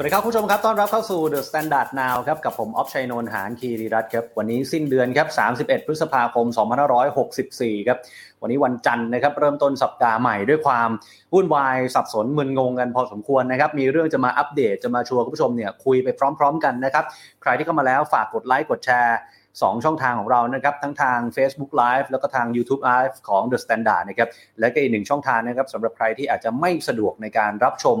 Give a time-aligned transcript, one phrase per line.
[0.00, 5.28] วัสดีครับคุณผู้ชมครับ ต้อนรับเข้าสู่ The Standard Now ครับ กับผมออฟชัยนนท์หานคีรีรัตครับ วันนี้สิ้นเดือนครับ
[5.80, 6.46] 31 พฤษภาคม
[7.16, 7.98] 2564 ครับ
[8.42, 10.88] วันนี้วันจันทร์นะครับ เริ่มต้นสัปดาห์ใหม่ด้วยความ
[11.34, 17.04] วุ่นวายสับสนมึนงงกันพอสมควรนะครับ มีเรื่องจะมาอัปเดตจะมาชวนคุณผู้ชมเนี่ยคุยไปพร้อม ๆ กันนะครับ
[17.42, 19.16] ใครที่เข้ามาแล้วฝากกดไลค์กดแชร์
[19.58, 24.28] 2 ช่องทางของเรานะครับทั้งทาง Facebook Live แล้วก็ทาง YouTube Live ของ The Standard นะครับ
[24.60, 27.96] และก็อีกหนึ่งช่องทางนะครับสำหรับใครที่อาจจะไม่สะดวกในการรับชม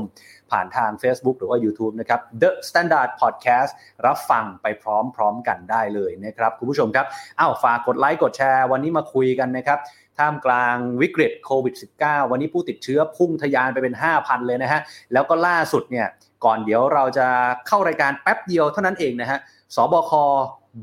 [0.50, 3.70] ผ่านทาง Facebook หรือว่า YouTube นะครับ The Standard Podcast
[4.06, 4.84] รับฟังไปพ
[5.20, 7.06] ร้อมๆกันได้เลยนะครับคุณผู้ชมครับ
[7.38, 9.78] อ้าวฝากกดไลค์กดแชร์ วันนี้มาคุยกันนะครับ
[10.18, 14.80] ท่ามกลางวิกฤตโควิด -19 วันนี้ผู้ติดเชื้อพุ่งทะยานไปเป็น 5,000 เลยนะฮะ
[15.12, 16.06] แล้วก็ล่าสุดเนี่ย
[16.44, 17.26] ก่อนเดี๋ยวเราจะ
[17.68, 19.38] เข้ารายการแป๊บเดียวเท่านั้นเองนะฮะ
[19.74, 20.12] สบค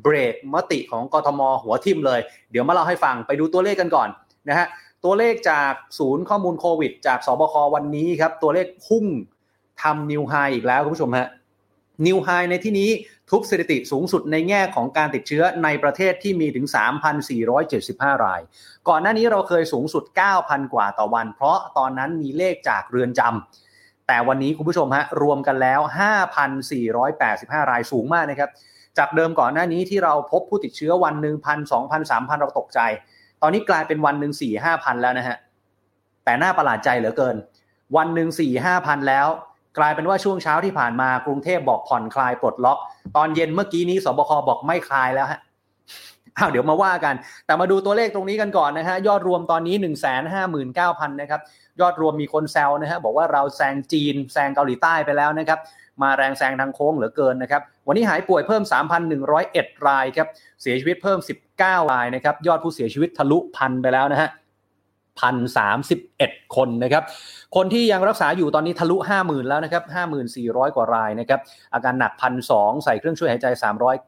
[0.02, 2.20] เบรกมติของกทม หัวทิมเลย
[2.52, 4.10] เดี๋ยวมาเล่าให้ฟังไปดูตัวเลขกันก่อน
[4.50, 4.68] นะฮะ
[5.04, 9.06] ตัวเลขจากศูนย์ข้อมูลโควิด จากสบควันนี้ครับ ตัวเลขพุ่ง
[9.82, 11.28] ทำนิวไฮอีกแล้วคุณผู้ชมฮะ
[12.06, 12.90] นิวไฮในที่นี้
[13.30, 16.66] ทุบสถิติสูงสุดในแง่ของการติดเชื้อในประเทศที่มีถึง
[17.46, 18.42] 3,475 ราย
[18.88, 20.04] ก่อนหน้านี้เราเคยสูงสุด
[20.38, 25.80] 9,000 กว่าต่อวัน เพราะตอนนั้นมีเลขจากเรือนจำแต่วันนี้คุณผู้ชมฮะรวมกันแล้ว
[26.56, 28.50] 5,485 รายสูงมากนะครับ
[28.98, 32.80] จากเดิมก่อนหน้านี้ที่เราพบผู้ติดเชื้อวันหนึ่งพันสองพันสามพันเราตกใจ
[33.42, 35.38] ตอนนี้กลายเป็นวันหนึ่งสี่ห้าพันแล้วนะฮะ
[36.26, 37.36] แต่น่าประหลาดใจเหลือเกิน
[37.98, 39.28] วันหนึ่งสี่ห้าพันแล้ว
[39.78, 42.78] กลายเป็นว่าช่วงเช้าที่ผ่านมากรุงเทพบอกผ่อนคลายปลดล็อก
[43.16, 45.39] ตอนเย็นเมื่อกี้นี้สบคบอกไม่คลายแล้วฮะ
[46.38, 49.94] อ้าวเดี๋ยวมาว่ากัน แต่มาดูตัวเลขตรงนี้กันก่อนนะฮะยอดรวมตอนนี้ 1 5 9 0
[51.00, 51.42] 0 0 นะครับ
[51.82, 55.59] ยอดรวมมีคนแซวนะฮะบอกว่าเราแซงจีนแซงเกาหลีใต้ไปแล้วนะครับ
[56.02, 58.64] มาแรงแซงทางโค้งเหลือเกินนะครับ วันนี้หายป่วยเพิ่ม
[59.26, 60.27] 3,101 รายครับ
[60.61, 61.20] เสียชีวิตเพิ่ม
[61.55, 64.30] 19 รายนะครับ ยอดผู้เสียชีวิตทะลุพันไปแล้วนะฮะ
[65.20, 67.04] พันสามสิบเอ็ดคนนะครับ
[67.55, 69.83] คนที่ยังรักษาอยู่ตอนนี้ทะลุ50,000แล้วนะครับ
[70.30, 71.39] 54,000กว่ารายนะครับ
[71.73, 73.48] อาการหนักพันสองใส่เครื่องช่วยหายใจ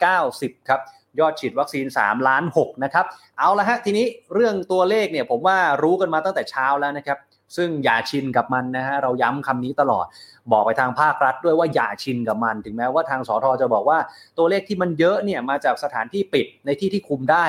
[0.04, 0.80] 390ครับ
[1.20, 3.06] ยอดฉีดวัคซีน3ล้าน6นะครับ
[3.38, 7.18] เอาละฮะทีนี้เรื่องตัวเลขเนี่ยผมว่ารู้กันมาตั้งแต่เช้าแล้วนะครับ
[7.56, 10.06] ซึ่งอย่าชินกับมันนะฮะเราย้ำคำนี้ตลอด
[10.52, 13.98] บอกไปทางภาครัฐด้วยว่าอย่าชินกับมัน ถึงแม้ว่าทางสอทอจะบอกว่า
[14.38, 17.46] ตัวเลขที่มันเยอะเนี่ยมาจากสถานที่ปิดในที่ที่คุมได้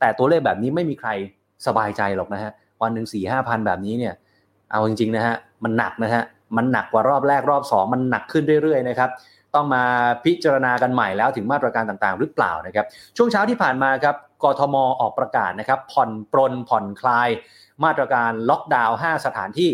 [0.00, 1.10] แต่ตัวเลขแบบนี้ไม่มีใคร
[1.66, 2.52] สบายใจหรอกนะฮะ
[2.82, 4.14] วันหนึ่งสี่ห้าพันแบบนี้เนี่ย
[4.70, 6.22] เอาจริงๆนะฮะมันหนักนะฮะ
[6.56, 9.10] มันหนักกว่ารอบแรกรอบสองมันหนักขึ้นเรื่อยๆนะครับ
[9.54, 9.82] ต้องมา
[10.24, 17.28] พิจารณากันใหม่แล้วถึงมาตรการต่างๆ หรือเปล่านะครับ ช่วงเช้าที่ผ่านมาครับ กทมออกประกาศนะครับ ผ่อนปรนผ่อนคลาย
[17.84, 19.70] มาตรการล็อกดาวน์5สถานที่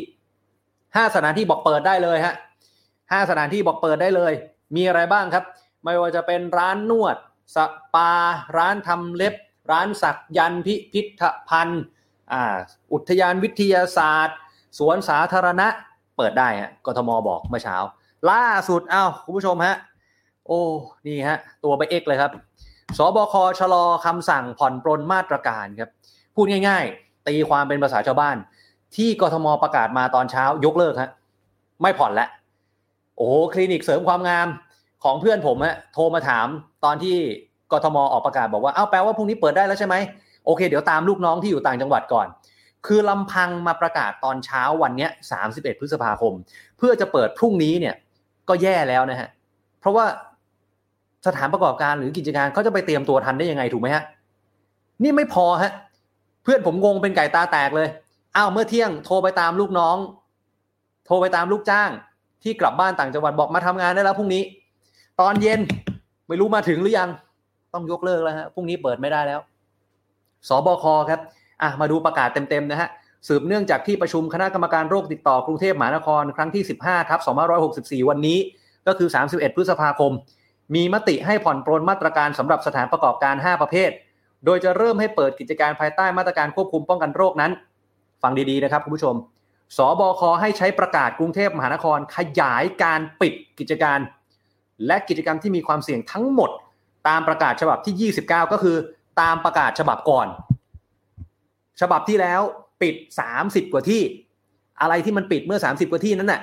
[0.56, 2.34] 5 สถานที่บอกเปิดได้เลยฮะ
[2.82, 4.32] 5สถานที่บอกเปิดได้เลย
[4.76, 5.44] มีอะไรบ้างครับ
[5.84, 7.16] ไม่ว่าจะเป็นร้านนวด
[7.54, 7.56] ส
[7.94, 8.12] ปา
[8.56, 9.34] ร้านทำเล็บ
[9.70, 11.82] ร้านสักยันพิพิธภัณฑ์
[12.92, 14.36] อุทยานวิทยาศาสตร์
[14.78, 15.68] สวนสาธารณะ
[16.16, 17.76] เปิดได้ฮะกทมบอกเมื่อเช้า
[18.30, 19.76] ล่าสุดอ้าวคุณผู้ชมฮะ
[20.46, 20.60] โอ้
[21.06, 22.30] นี่ฮะตัวไปเอกเลยครับ
[22.98, 25.90] สบคชะลอคำสั่งผ่อนปรนมาตรการครับ
[26.34, 28.36] พูดง่าย ๆ ตีความเป็นภาษาชาวบ้าน
[28.96, 31.10] ที่กทมประกาศมาตอนเช้ายกเลิกฮะ
[31.82, 32.28] ไม่ผ่อนแล้ว
[33.16, 34.48] โอ้โหคลินิกเสริมความงาม
[35.04, 36.46] ของเพื่อนผมฮะโทรมาถาม
[36.84, 37.16] ตอนที่
[37.72, 39.94] กทมออกประกาศบอกว่าเอ้าแปลว่าพรุ่งนี้เปิดได้แล้วใช่ไหม
[40.46, 42.26] โอเค เดี๋ยวตามลูกน้องที่อยู่ต่างจังหวัดก่อน
[42.86, 45.08] คือลำพังมาประกาศตอนเช้าวันนี้
[45.44, 46.32] 31 พฤษภาคม
[46.78, 47.94] เพื่อจะเปิดพรุ่งนี้เนี่ย
[48.48, 49.28] ก็แย่แล้วนะฮะ
[49.80, 50.04] เพราะว่า
[51.26, 54.02] สถานประกอบการหรือกิจการเขาจะไปเตรียมตัวทันได้ยังไงถูกไหมฮะ
[55.02, 55.72] นี่ไม่พอฮะ
[56.42, 57.88] เพื่อนผมงงเป็นไก่ตาแตกเลย
[58.36, 59.96] อ้าวเมื่อเที่ยงโทรไปตามลูกน้อง
[61.06, 61.90] โทรไปตามลูกจ้าง
[62.42, 64.42] ที่กลับบ้านต่างจังหวัดบอกมาทำงานได้แล้วพรุ่งนี้
[65.20, 65.60] ตอนเย็น
[66.28, 67.08] ไม่รู้มาถึงหรือยัง
[67.74, 69.40] ต้องยกเลิกแล้วฮะพรุ่งนี้เปิดไม่ได้แล้ว
[70.48, 71.20] สบคครับ
[71.62, 72.88] อะมาดูประกาศเต็มๆนะฮะ
[73.28, 77.20] สืบเนื่องจากที่ประชุมคณะกรรมการโรคติดต่อกรุงเทพมหานครครั้งที่ 15ทับ
[77.64, 78.38] 2564 วันนี้
[78.86, 80.12] ก็คือ 31 พฤษภาคม
[80.74, 83.90] มีมติให้ผ่อนปรนมาตรการสำหรับสถานประกอบการ 5 ประเภท
[84.44, 87.52] โดยจะเริ่มให้เปิดกิจการภายใต้มาตรการควบคุมป้องกันโรคนั้น
[88.22, 89.14] ฟังดีๆนะครับคุณผู้ชม
[89.76, 93.98] สบคให้ใช้ประกาศกรุงเทพมหานครขยายการปิดกิจการ
[94.86, 96.50] และกิจกรรมที่มีความเสี่ยงทั้งหมด
[97.08, 98.76] ตามประกาศฉบับที่ 29 ก็คือ
[99.20, 100.26] ตามประกาศฉบับก่อน
[101.80, 102.40] ฉบับที่แล้ว
[102.82, 102.94] ปิด
[103.34, 104.02] 30 กว่าที่
[104.80, 106.40] อะไรที่มันปิดเมื่อ 30 กว่าที่นั้นน่ะ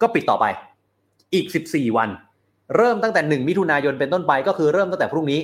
[0.00, 0.44] ก็ปิดต่อไป
[1.34, 2.08] อีก 14 วัน
[2.76, 5.40] เริ่มตั้งแต่ 1 มิถุนายนเป็นต้นไปก็คือเริ่มตั้งแต่พรุ่งนี้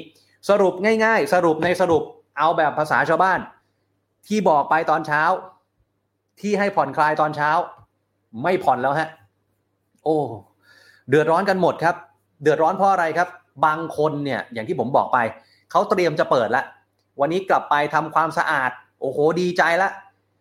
[0.49, 0.75] สรุป
[1.05, 2.03] ง่าย ๆ สรุปในสรุป
[2.39, 3.41] เอาแบบภาษาชาวบ้าน
[4.27, 5.23] ที่บอกไปตอนเช้า
[6.41, 7.51] ที่ให้ผ่อนคลายตอนเช้า
[8.43, 9.09] ไม่ผ่อนแล้วฮะ
[10.05, 10.17] โอ้
[11.09, 11.97] เดือดร้อนกันหมดครับ
[12.43, 13.29] เดือดร้อนเพราะอะไรครับ
[13.65, 15.19] บางคนเนี่ยอย่างที่ผมบอกไป
[15.71, 16.63] เขาเตรียมจะเปิดละ
[17.21, 18.71] วันนี้กลับไปทำความสะอาด
[19.01, 19.89] โอ้โหดีใจละ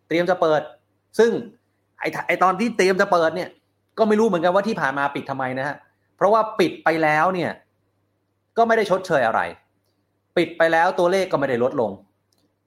[0.08, 0.62] เตรียมจะเปิด
[1.20, 1.32] ซึ่ง
[2.00, 3.50] ไอไอตอนที่เตรียมจะเปิดเนี่ย
[3.98, 5.76] ก็ไม่รู้เหมือนกันว่าที่ผ่านมาปิดทำไมนะฮะ
[6.16, 7.52] เพราะว่าปิดไปแล้วเนี่ย
[8.58, 9.42] ก็ไม่ได้ชดเชยอะไร
[10.38, 11.92] ปิดไปแล้วตัวเลขก็ไม่ได้ลดลง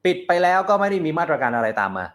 [0.04, 2.06] ปิดไปแล้วก็ไม่ได้มีมาตรการอะไรตามมา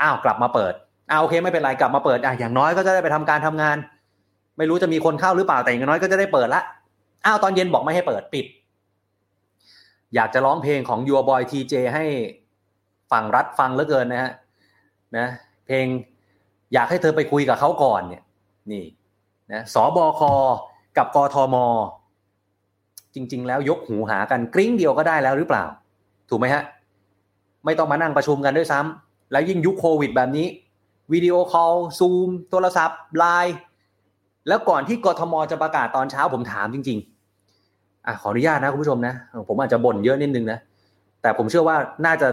[0.00, 0.74] อ้าวกลับมาเปิด
[1.10, 3.76] อ้าวโอเคไม่เป็นไรกลับมาเปิดอะอย่างน้อยก็จะได้ไปทำการทำงาน
[4.58, 6.62] ไม่รู้จะมีคนเข้าหรือเปล่าแต่อย่างน้อยก็จะได้เปิดละ
[7.26, 8.46] อ้าวตอนเย็นบอกไม่ให้เปิดปิด
[10.14, 12.04] อยากจะร้องเพลงของ Your Boy TJ ให้
[13.10, 14.32] ฝั่งรัฐฟังเหลือเกินนะฮะ
[15.16, 15.26] นะ
[15.66, 15.86] เพลง
[16.74, 18.22] อยากให้เธอไปคุยกับเขาก่อนเนี่ย
[18.70, 18.84] นี่
[19.52, 20.20] นะศบค
[20.96, 21.56] กับกทม
[23.14, 25.64] จริง ๆ แล้วยกหูหากันกริ้งเดียวก็ได้แล้วหรือเปล่า
[26.30, 26.62] ถูกไหมฮะ
[27.64, 30.46] ไม่ต้องมานั่งประชุมกันด้วยซ้ำแล้วยิ่งยุคโควิดแบบนี้
[31.12, 33.56] video call Zoom โทรศัพท์ไลน์
[34.48, 36.98] แล้วก่อนที่กทมจะประกาศตอนเช้าผมถามจริง
[37.52, 39.14] ๆอะขออนุญาตนะคุณผู้ชมนะ
[39.48, 40.58] ผมอาจจะบ่นเยอะนิดนึงนะ
[41.22, 41.76] แต่ผมเชื่อว่า
[42.06, 42.28] น่าจะ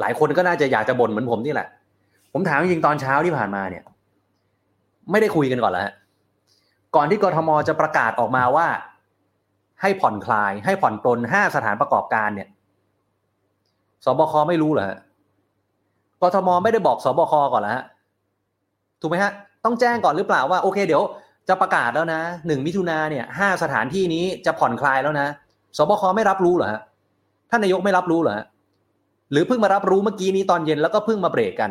[0.00, 1.68] หลายคนก็น่าจะอยากจะบ่นเหมือนผมนี่แหละ
[2.32, 3.84] ผมถามจริงตอนเช้าที่ผ่านมาเนี่ย
[5.10, 5.94] ไม่ได้คุยกันก่อนแล้วฮะ
[6.96, 8.66] ก่อนที่กทมจะประกาศออกมาว่า
[9.82, 12.48] ให้ผ่อนคลาย ให้ผ่อนปลนห้าสถานประกอบการเนี่ย
[14.04, 14.98] สบคไม่รู้เหรอฮะ
[16.22, 17.84] กทมไม่ได้บอกสบคก่อนแล้วฮะ
[19.00, 19.32] ถูกไหมฮะ
[19.64, 21.02] ต้องแจ้งก่อนหรือเปล่าว่าโอเคเดี๋ยว
[21.48, 25.26] จะประกาศแล้วนะหนึ่งมิถุนาเนี่ยห้าสถานที่นี้จะผ่อนคลายแล้วนะ
[25.76, 26.80] สบคไม่รับรู้เหรอฮะ
[27.50, 28.46] ท่านนายกไม่รับรู้เหรอฮะ
[29.32, 31.70] หรือเพิ่งมารับรู้เมื่อกี้นี้ตอนเย็นแล้วก็เพิ่งมาเบรกกัน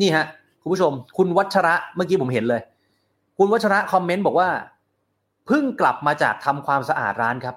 [0.00, 0.24] นี่ฮะ
[0.62, 2.60] คุณผู้ชม คุณวัชระเมื่อกี้ผมเห็นเลย
[3.38, 4.48] คุณวัชระคอมเมนต์บอกว่า
[5.46, 7.56] เพิ่งกลับมาจากทำความสะอาดร้านครับ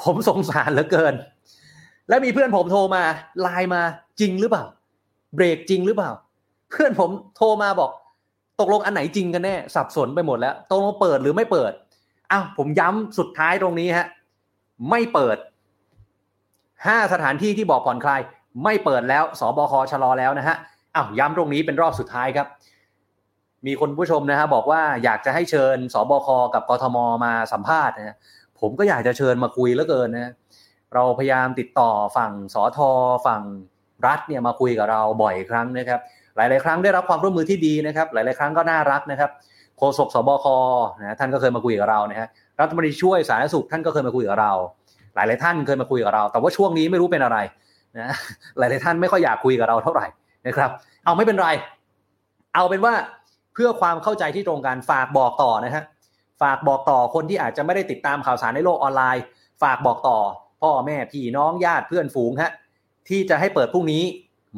[0.00, 1.14] ผมสงสารเหลือเกิน
[2.08, 3.02] แล้วมีเพื่อนผมโทรมา
[3.40, 3.82] ไลน์มา
[4.20, 4.64] จริงหรือเปล่า
[5.34, 6.10] เบรกจริงหรือเปล่า
[6.70, 7.90] เพื่อนผมโทรมาบอก
[8.60, 11.72] ตกลงอันไหนจริงกันแน่ สับสนไปหมดแล้วตกลงเปิดหรือไม่เปิด
[12.32, 14.06] อ้าวผมย้ำสุดท้ายตรงนี้ฮะ
[14.90, 15.36] ไม่เปิด
[16.86, 18.20] ห้าสถานที่ที่บอกผ่อนคลาย
[18.64, 20.56] ไม่เปิดแล้วสบคชะลอแล้วนะฮะ
[20.94, 22.46] อ้าวย้ำตรงนี้เป็นรอบสุดท้ายครับ
[23.66, 28.16] มีคนผู้ชมนะฮะบบอกว่าอยากจะให้เชิญสบคกับกทมมาสัมภาษณ์นะ
[28.60, 30.32] ผมก็อยากจะเชิญมาคุยแล้วเกินนะ
[30.94, 32.90] เราพยายามติดต่อฝั่งสอทอ
[33.26, 33.42] ฝั่ง
[34.06, 36.00] รัฐเนี่ยมาคุยกับเราบ่อยครั้งนะครับ
[36.36, 39.30] หลาย ๆ ครั้งได้รับความร่วมมือที่ดีนะครับ หลาย ๆ ครั้งก็น่ารักนะครับ
[39.78, 40.46] โฆษกสบค
[41.00, 42.28] นะท่านก็เคยมาคุยกับเรานะฮะ
[42.60, 44.52] รัฐมนตรีช่วยสาธารณสุขท่านก็เคยมาคุยกับเรา
[45.14, 47.38] หลาย ๆ ท่านเคยมาคุยกับเรา แต่ว่าช่วงนี้ไม่รู้เป็นอะไร
[47.98, 48.14] นะ
[48.58, 50.06] หลาย ๆ ท่านไม่ค่อยอยากคุยกับเราเท่าไหร่
[50.46, 50.70] นะครับ
[51.04, 51.48] เอาไม่เป็นไร
[52.54, 52.94] เอาเป็นว่า
[53.62, 55.84] พื่อความเข้าใจที่ตรงกันฝากบอกต่อนะฮะ
[56.42, 59.22] ฝากบอกต่อคนที่อาจจะไม่ได้ติดตามข่าวสารในโลกออนไลน์
[59.62, 60.18] ฝากบอกต่อ
[60.62, 62.50] พ่อแม่พี่น้องญาติเพื่อนฝูงฮะ
[63.08, 64.02] ที่จะให้เปิดพรุ่งนี้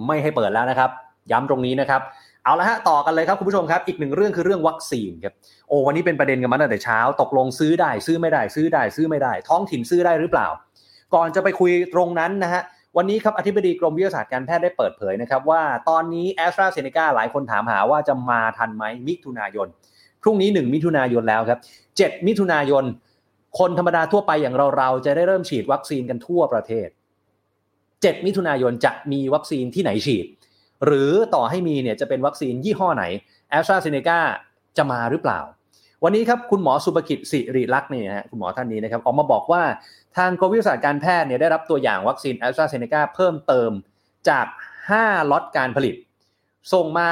[0.06, 0.90] ไม่ให้เปิดแล้วนะครับ
[1.30, 2.00] ย้ำตรงนี้นะครับ
[2.44, 5.34] เอาละฮะต่อกันเลยครับคุณผู้ชมครับ อีกหนึ่งเรื่องคือเรื่องวัคซีนครับ
[5.68, 10.48] โอ้วันนี้เป็นประเด็นกันมาตั้งแต่เช้า ตกลงซื้อได้ ซื้อไม่ได้ ซื้อได้ ซื้อไม่ได้ ท้องถิ่นซื้อได้หรือเปล่า
[11.14, 12.62] ก่อนจะไปคุยตรงนั้นนะฮะ
[12.96, 19.68] วันนี้ครับอธิบดีกรมวิทยาศาสตร์การแพทย์ได้เปิดเผยนะครับว่าตอนนี้แอสตราเซเนกาหลายคนถามหาว่าจะมาทันไหมมิถุนายน
[20.22, 21.60] พรุ่งนี้ 1 มิถุนายนแล้วครับ
[21.92, 22.84] 7 มิถุนายน
[23.58, 26.88] คนธรรมดาทั่วไปอย่างเราเราจะได้เริ่มฉีดวัคซีนกันทั่วประเทศ
[27.62, 30.26] 7 มิถุนายนจะมีวัคซีนที่ไหนฉีด
[30.86, 33.04] หรือต่อให้มีเนี่ยจะเป็นวัคซีนยี่ห้อไหน
[33.50, 34.18] แอสตราเซเนกา
[34.76, 35.40] จะมาหรือเปล่า
[36.04, 39.62] วันนี้ครับคุณหมอศุภกิจศิริลักษณ์เนี่ยฮะคุณหมอท่านนี้นะครับออกมาบอกว่า
[40.16, 43.70] ทางกรมวิทยาศาสตร์การแพทย์เนี่ยได้รับตัวอย่างวัคซีนแอสตราเซเนกาเพิ่มเติม
[44.28, 44.46] จาก
[44.88, 45.94] 5ล็อตการผลิต
[46.72, 47.08] ส่งมา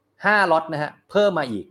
[0.00, 1.64] 5ล็อตนะฮะเพิ่มมาอีก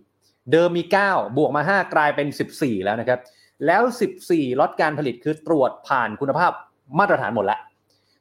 [0.51, 3.19] เดิมมี 9 บวกมา 5 กลายเป็น 14 แล้วนะครับ
[3.65, 3.81] แล้ว
[4.21, 6.51] 14ล็อตการผลิตคือตรวจผ่านคุณภาพ
[6.99, 7.59] มาตรฐานหมดแล้ว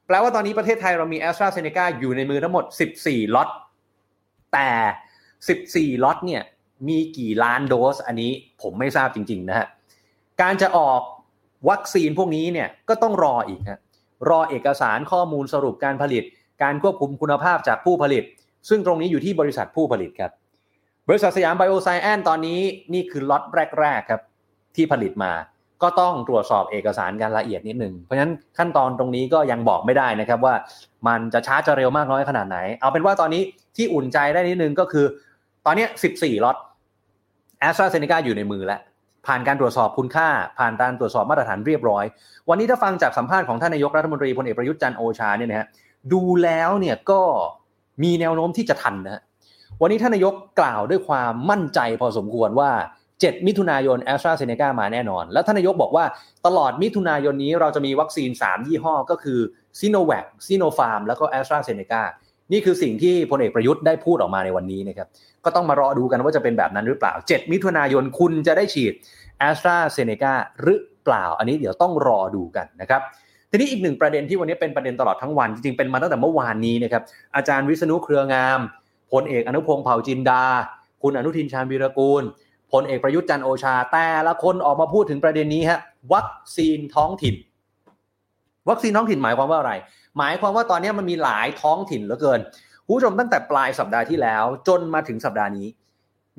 [0.07, 2.65] แปลว่าตอนนี้ประเทศไทยเรามีแอสตราเซเนกาอยู่ในมือทั้งหมด
[2.99, 3.49] 14ล็อต
[4.53, 4.69] แต่
[5.95, 6.43] 14ล็อตเนี่ย
[6.87, 9.67] มีกี่ล้านโดสอันนี้ผมไม่ทราบจริง ๆ นะฮะ
[10.41, 11.01] การจะออก
[11.69, 13.79] วัคซีนพวกนี้เนี่ยก็ต้องรออีกฮะ
[14.29, 16.23] รอเอกสารข้อมูลสรุปการผลิต
[16.63, 18.23] การควบคุมคุณภาพจากผู้ผลิต
[18.69, 20.31] ซึ่งตรงนี้อยู่ที่บริษัทผู้ผลิตครับ
[21.09, 22.59] บริษัทสยามไบโอไซแอนตอนนี้
[22.93, 23.43] นี่คือล็อต
[23.79, 24.21] แรกๆครับ
[24.75, 25.33] ที่ผลิตมา
[25.83, 30.55] ก็ต้องตรวจสอบเอกสารการละเอียดนิดหนึ่ง เพราะฉะนั้นขั้นตอนตรงนี้ก็ยังบอกไม่ได้นะครับว่า
[31.07, 33.41] มันจะช้าจะเร็วมากน้อยขนาดไหน เอาเป็นว่าตอนนี้
[33.75, 35.05] ที่อุ่นใจได้นิดนึงก็คือ
[35.65, 35.85] ตอนนี้
[36.15, 36.57] 14 ล็อต
[37.61, 38.81] แอสตราเซเนกาอยู่ในมือแล้ว
[39.27, 42.05] ผ่านการตรวจสอบคุณค่า ผ่านการตรวจสอบมาตรฐานเรียบร้อย
[42.49, 45.67] วันนี้ถ้าฟังจากสัมภาษณ์ของท่านนายกรัฐมนตรีพลเอกประยุทธ์จันทร์โอชาเนี่ยนะฮะ
[46.13, 47.21] ดูแล้วเนี่ยก็
[48.03, 49.21] มีแนวโน้มที่จะทันนะฮะ
[49.81, 52.71] วันนี้ท่านนายกกล่าวด้วยความมั่นใจพอสมควรว่า
[53.09, 56.05] 7 มิถุนายนแอสตราเซเนกามาแน่นอน แล้วท่านนายกบอกว่า
[56.45, 59.39] ตลอดมิถุนายนนี้เราจะมีวัคซีน 3 ยี่ห้อก็คือ
[59.79, 62.01] ซีโนแวคซีโนฟาร์มแล้วก็แอสตราเซเนกา
[62.51, 65.07] นี่คือสิ่งที่พลเอกประยุทธ์ได้พูดออกมาในวันนี้นะครับ
[65.45, 68.93] ก็ต้องมารอดูกันว่าจะเป็นแบบนั้นหรือเปล่า 7 มิถุนายนคุณจะได้ฉีด
[69.39, 73.01] แอสตราเซเนกาหรือเปล่า อันนี้เดี๋ยวต้องรอดูกันนะครับ
[73.51, 77.03] ทีนี้อีกหนึ่งประเด็นที่วันนี้เป็นประเด็นตลอดทั้งวัน จริงๆ เป็นมาตั้งแต่เมื่อวานนี้นะครับ
[77.35, 78.59] อาจารย์วิษณุเครืองาม
[79.11, 80.43] พลเอกอนุพงศ์เผ่าจินดา
[81.03, 82.23] คุณอนุทินชาญวีรกูล
[82.71, 85.79] พลเอกประยุทธ์จันโอชา แต่ละคนออกมาพูดถึงประเด็นนี้ฮะ
[86.13, 87.35] วัคซีนท้องถิ่น
[88.69, 89.73] วัคซีนท้องถิ่นหมายความว่าอะไร
[90.17, 92.39] หมายความว่าตอนนี้มันมีหลายท้องถิ่นเหลือเกิน
[92.87, 95.67] ผู้ชมตั้งแต่ปลายสัปดาห์ที่แล้ว จนมาถึงสัปดาห์นี้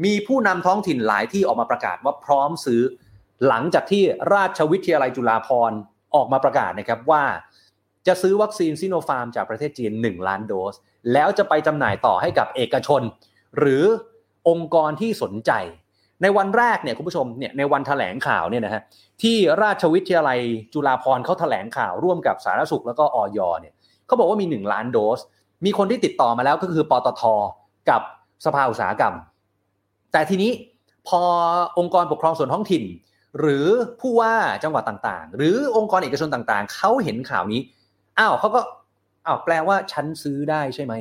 [0.04, 2.82] มีผู้นำท้องถิ่นหลายที่ออกมาประกาศว่าพร้อมซื้อ
[3.48, 4.02] หลังจากที่
[4.34, 5.78] ราชวิทยาลัยจุฬาภรณ์
[6.14, 7.24] ออกมาประกาศนะครับว่า
[8.06, 10.74] จะซื้อวัคซีนซิโนฟาร์มจากประเทศจีน 1 ล้านโดส
[11.12, 13.02] แล้วจะไปจำหน่ายต่อให้กับเอกชน
[13.58, 13.84] หรือ
[14.48, 15.52] องค์กรที่สนใจ
[16.22, 18.82] ในวันแรกเนี่ยคุณผู้ชมเนี่ยในวันถแถลงข่าวเนี่ยนะฮะ
[19.22, 20.38] ที่ราชวิทยาลัย
[20.72, 23.74] จุฬาภรณ์เขาแถลงข่าวร่วมกับสาธารณสุขแล้วก็ออยเนี่ย
[24.06, 25.20] เขาบอกว่ามี 1 ล้านโดส
[25.64, 27.22] มีคนที่ติดต่อมาแล้วก็คือปตท
[27.90, 28.00] กับ
[28.44, 29.14] สภาอุตสาหกรรม
[30.12, 30.50] แต่ทีนี้
[31.08, 31.20] พอ
[31.78, 32.84] องค์กรปกครองส่วนท้องถิ่น
[33.40, 33.66] หรือ
[34.00, 37.60] ผู้ว่าจังหวัดต่างๆ หรือองค์กรเอกชนต่างๆเขาเห็นข่าวนี้
[38.18, 38.60] อ้าวเขาก็
[39.26, 40.94] อ้าวแปลว่าฉันซื้อได้ใช่ไหม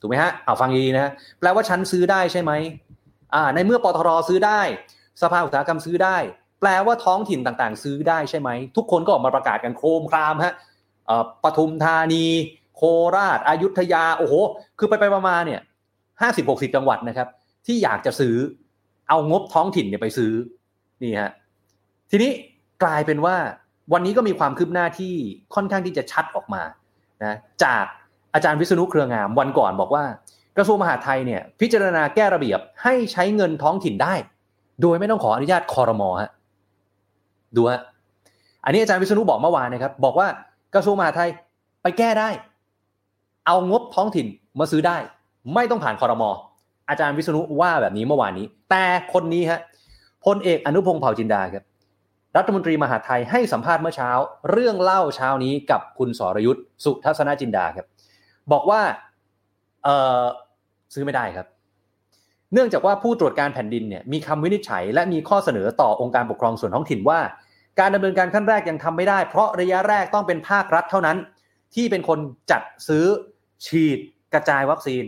[0.00, 2.52] ถูกไหมฮะอ้าวฟังดีนะแปลว่าฉันซื้อได้ใช่ไหม
[3.54, 4.60] ในเมื่อปตทซื้อได้
[5.22, 6.16] สภาอุตสาหกรรมซื้อได้
[6.60, 10.54] แปลว่าท้องถิ่นต่างๆ ซื้อได้ใช่ไหม ทุกคนก็ออกมาประกาศกันโครมครามฮะ
[11.44, 12.24] ปทุมธานี
[12.76, 12.82] โค
[13.16, 14.34] ราชอายุธยา โอ้โห
[14.78, 15.60] คือไปไปมาเนี่ย
[16.20, 17.28] ห้าสิบหกสิบจังหวัดนะครับ
[17.66, 18.36] ที่อยากจะซื้อ
[19.08, 20.32] เอางบท้องถิ่นเนี่ยไปซื้อ
[21.02, 21.30] นี่ฮะ
[22.10, 22.30] ทีนี้
[22.82, 23.36] กลายเป็นว่า
[23.92, 25.14] วันนี้ก็มีความคืบหน้าที่
[25.54, 26.62] ค่อนข้างที่จะชัดออกมา
[27.24, 27.84] นะจาก
[28.34, 30.04] อาจารย์วิษณุเครืองามวันก่อนบอกว่า
[30.56, 34.14] กระทรวงมหาดไทยเนี่ยพิจารณาแก้ระเบียบให้ใช้เงินท้องถิ่นได้
[34.82, 36.30] โดยไม่ต้องขออนุญาตคอรมอฮะ
[37.56, 37.80] ดูฮะ
[38.64, 40.28] อันนี้อาจารย์วิษณุบอกเมื่อวานนะครับ บอกว่า
[40.74, 41.30] กระทรวงมหาดไทย
[41.82, 42.30] ไปแก้ได้
[43.46, 44.26] เอางบท้องถิ่น
[44.58, 44.96] มาซื้อได้
[45.54, 46.30] ไม่ต้องผ่านคอรมอ
[46.88, 49.60] อาจารย์วิษณุว่าแบบนี้เมื่อวานนี้ แต่คนนี้ฮะ
[50.24, 51.64] พลเอกอนุพงศ์เผ่าจินดาครับ
[52.36, 54.10] รัฐมนตรีมหาไทยให้สัมภาษณ์เมื่อเช้า
[54.50, 57.86] เรื่องเล่าเช้านี้กับคุณสรยุทธ์สุทัศนจินดาครับ
[58.52, 58.80] บอกว่า
[59.84, 59.88] เอ
[60.20, 60.22] อ
[60.96, 61.46] ซื้อไม่ได้ครับ
[62.52, 67.20] เนื่องจากว่าผู้ตรวจการแผ่นดินเนี่ยมีคำวินิจฉัย และมีข้อเสนอต่อองค์การปกครองส่วนท้องถิ่นว่า
[67.80, 71.16] การดำเนินการขั้นแรกยังทำไม่ได้ เพราะระยะแรกต้องเป็นภาครัฐเท่านั้น
[71.74, 72.18] ที่เป็นคน
[72.50, 73.04] จัดซื้อ
[73.66, 73.98] ฉีด
[74.34, 75.04] กระจายวัคซีน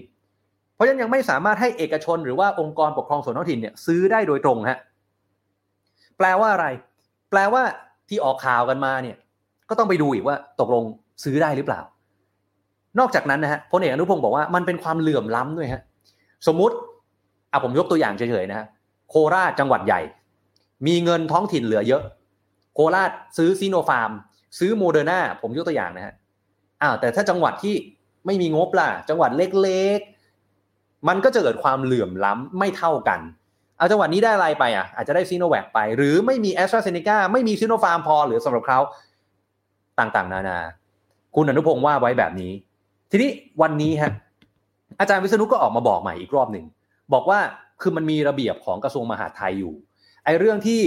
[0.75, 4.78] เพราะฉะนั้นยังไม่สามารถให้เอกชนหรือว่าองค์กรปกครองส่วนท้องถิ่นเนี่ยซื้อได้โดยตรงฮะ
[6.18, 6.66] แปลว่าอะไร
[7.30, 7.62] แปลว่า
[8.09, 9.16] ที่ออกข่าวกันมาเนี่ย
[9.68, 10.85] ก็ต้องไปดูอีกว่าตกลง
[11.25, 11.80] ซื้อได้หรือเปล่า
[12.99, 15.83] นอกจากนั้นนะฮะพลเอกอนุพงศ์บอกว่ามันเป็นความเหลื่อมล้ำด้วยฮะ
[16.47, 16.76] สมมุติ
[17.52, 18.67] อะผมยกตัวอย่างเฉยๆนะฮะ
[19.11, 20.00] โคราชจังหวัดใหญ่
[20.87, 22.02] มีเงินท้องถิ่นเหลือเยอะ
[22.75, 24.11] โคราชซื้อซีโนฟาร์ม
[24.59, 26.14] ซื้อโมเดอร์นาผมยกตัวอย่างนะฮะ
[26.83, 27.75] อ้าวแต่ถ้าจังหวัดที่
[28.26, 33.21] ไม่มีงบล่ะ จังหวัดเล็กๆ มันก็จะเกิดความเหลื่อมล้ำไม่เท่ากัน
[33.78, 38.78] เอาจังหวัดนี้ได้อะไรไปอะอาจจะได้ซีโนแวคไป หรือไม่มีแอสตราเซเนกาไม่มีซีโนฟาร์มพอหรือสำหรับเขา
[39.99, 40.59] ต่างๆ นานา
[41.35, 42.52] คุณอนุพงศ์ว่าไว้แบบนี้
[43.11, 43.31] ทีนี้
[43.62, 44.12] วันนี้ฮะ
[45.00, 46.65] อาจารย์วิษณุก็ออกมาบอกใหม่อีกรอบหนึ่ง
[47.12, 47.38] บอกว่า
[47.83, 49.73] คือมันมีระเบียบของกระทรวงมหาดไทยอยู่
[50.25, 50.83] ไอ้เรื่องที่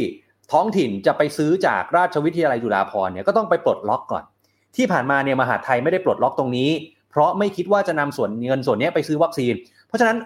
[0.52, 4.24] ท้องถิ่นจะไปซื้อจากราชวิทยาลัยจุฬาภรณ์เนี่ยก็ต้องไปปลดล็อกก่อน
[4.76, 6.70] ที่ผ่านมาเนี่ยมหาดไทยไม่ได้ปลดล็อกตรงนี้
[7.12, 9.54] เพราะไม่คิดว่าจะนำส่วนเงินส่วนนี้ไปซื้อวัคซีน
[9.88, 10.18] เพราะฉะนั้น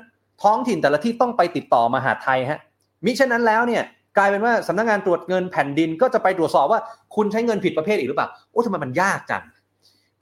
[0.44, 2.60] ท้องถิ่นแต่ละที่ต้องไปติดต่อมหาดไทยฮะ
[3.06, 3.84] มิฉะนั้นแล้วเนี่ย
[4.18, 6.80] กลายเป็นว่าสำนักงงานตรวจเงินแผ่นดินก็จะไปตรวจสอบว่า
[7.16, 9.44] คุณใช้เงินผิดประเภทอีกหรือเปล่าโอ้ทำไมมันยากจัง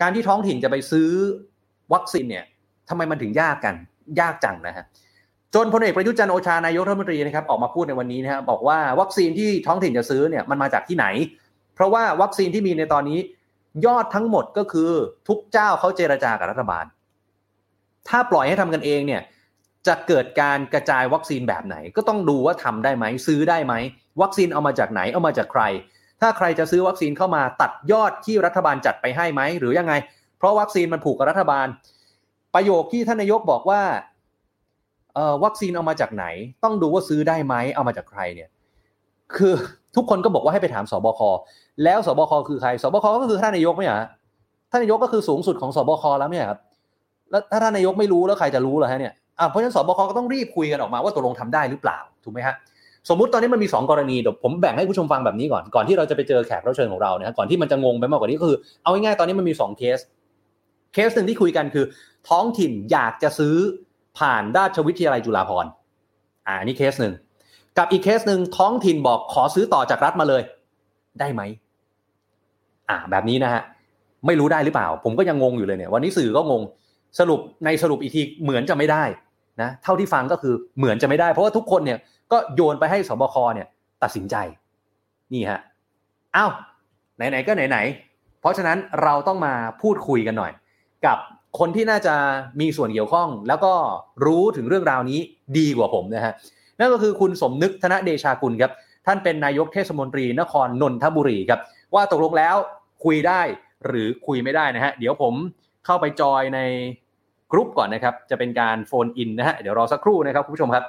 [0.02, 1.10] การที่ท้องถิ่นจะไปซื้อ
[1.94, 2.46] วัคซีนเนี่ย
[2.90, 3.76] ทำไมมันถึงยากกัน
[4.20, 4.86] ยากจังนะฮะ
[5.56, 11.06] จนพลเอกประยุทธ์จันโอชานายกรัฐมนตรีนะครับออกมาพูดในวันนี้นะครับบอกว่าวัคซีนที่ท้องถิ่นจะซื้อเนี่ยมันมาจากที่ไหน
[11.76, 13.20] เพราะว่าวัคซีนที่มีในตอนนี้
[13.86, 14.92] ยอดทั้งหมดก็คือ
[15.28, 16.86] ทุกเจ้าเขาเจรจากับรัฐบาล
[18.08, 19.22] ถ้าปล่อยให้ทำกันเองเนี่ย
[19.88, 23.74] จะเกิดการกระจายวัคซีนแบบไหน ก็ต้องดูว่าทำได้ไหมซื้อได้ไหม
[24.22, 25.64] วัคซีนเอามาจากไหนเอามาจากใคร
[26.22, 29.94] ถ้าใครจะซื้อวัคซีนเข้ามาตัดยอดที่รัฐบาลจัดไปให้ไหมหรือยังไง
[30.44, 31.68] เพราะวัคซีนมันผูกกับรัฐบาล
[32.56, 33.82] ประโยคที่ท่านนายกบอกว่า
[35.44, 36.26] วัคซีนเอามาจากไหน
[36.64, 38.50] ต้องดูว่าซื้อได้ไหมเอามาจากใครเนี่ย
[39.36, 39.54] คือ
[39.96, 41.22] ทุกคนก็บอกว่าให้ไปถามสบค
[41.84, 44.02] แล้วสบคคือใครสบคก็คือท่านนายกไม่เหรอ
[44.72, 46.60] ท่านนายกก็คือสูงสุดของสบคแล้วเนี่ยครับ
[47.32, 52.56] แล้วถ้าท่านนายกไม่รู้แล้วใครจะรู้เหรอฮะเนี่ยอ่าเพราะฉะนั้นสบคก็ต้องรีบคุยกันออกมาว่าตกลงทำได้หรือเปล่าถูกไหมฮะ
[53.10, 60.00] สมมุติตอนนี้มันมี 2 กรณีเดี๋ยวผมแบ่งให้ผู้ชมฟังแบบนี้ก่อนก่อนที่เราจะไปเจอแขกรับเชิญของเราเนี่ยก่อนที่มันจะงงไปมากกว่านี้ก็คือเอาง่ายๆตอนนี้มันมี2 case
[60.94, 61.86] case หนึ่งที่คุยกันคือ
[62.30, 63.56] ท้องถิ่นอยากจะซื้อ
[64.20, 65.72] ผ่านราชวิทยาลัยจุฬาภรณ์
[66.48, 67.14] อ่านี่เคสหนึ่ง
[67.78, 70.42] กับอีกเคสหนึ่งท้องถิ่นบอกขอซื้อต่อจากรัฐมาเลย
[71.20, 71.42] ได้ไหม
[72.90, 73.62] อ่าแบบนี้นะฮะ
[74.26, 76.62] ไม่รู้ได้หรือเปล่า ผมก็ยังงงอยู่เลยเนี่ย วันนี้สื่อก็งง
[77.20, 79.04] สรุปในสรุปอีกทีเหมือนจะไม่ได้
[79.62, 82.00] นะเท่าที่ฟังก็คือเหมือนจะไม่ได้ เพราะว่าทุกคนเนี่ย
[82.32, 83.68] ก็โยนไปให้สบคเนี่ย
[84.04, 84.36] ตัดสินใจ
[85.34, 85.60] นี่ฮะ
[86.36, 86.52] อ้าว
[87.16, 90.52] ไหนๆก็ไหนๆเพราะฉะนั้นเราต้องมาพูดคุยกันหน่อย
[91.06, 91.18] กับ
[91.60, 92.16] คนที่น่าจะ
[92.60, 93.74] มีส่วนเกี่ยวข้อง แล้วก็
[94.26, 95.20] รู้ถึงเรื่องราวนี้
[95.58, 96.34] ดีกว่าผมนะฮะ
[96.80, 98.72] นั่นก็คือคุณสมนึกธนเดชากุลครับ
[99.06, 101.60] ท่านเป็นนายกเทศมนตรีนครนนทบุรีครับ
[101.96, 102.56] ว่าตกลงแล้ว
[103.04, 103.42] คุยได้
[103.86, 105.34] หรือคุยไม่ได้นะฮะเดี๋ยวผม
[105.86, 106.60] เข้าไปจอยใน
[107.52, 110.84] กรุ๊ปก่อนนะครับ จะเป็นการโฟนอินนะฮะเดี๋ยวรอสักครู่นะครับคุณผู้ชมครับ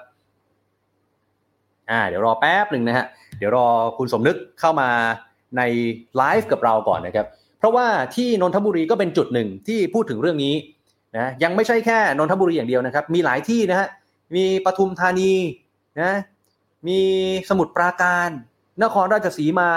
[1.91, 3.07] อ่าเดี๋ยวรอแป๊บหนึ่งนะฮะ
[3.39, 3.67] เดี๋ยวรอ
[3.99, 4.89] คุณสมนึกเข้ามา
[5.57, 5.63] ใน
[6.17, 7.27] ไลฟ์กับเราก่อนนะครับ
[7.65, 10.55] ราะว่าที่นนทบุรีก็เป็นจุดหนึ่งที่พูดถึงเรื่องนี้
[11.17, 13.89] นะยังไม่ใช่แค่นนทบุรีอย่างเดียวนะครับ มีหลายที่นะฮะ
[14.37, 15.33] มีปทุมธานี
[16.01, 16.13] นะ
[16.89, 17.01] มี
[17.51, 18.29] สมุทรปราการ
[18.83, 19.69] นครราชสีมา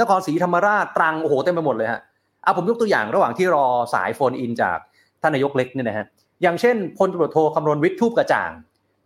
[0.00, 2.00] นครศรีธรรมราชตรังโอ้โหเต็มไปหมดเลยฮะ
[2.42, 4.78] เอาผมยกตัวอย่างระหว่างที่รอสายโฟนอินจาก
[5.22, 6.06] ท่านนายกเล็กเนี่ยนะฮะ
[6.42, 8.50] อย่างเช่นพลตำรวจโทคำรณวิทย์ทูปกระจ่าง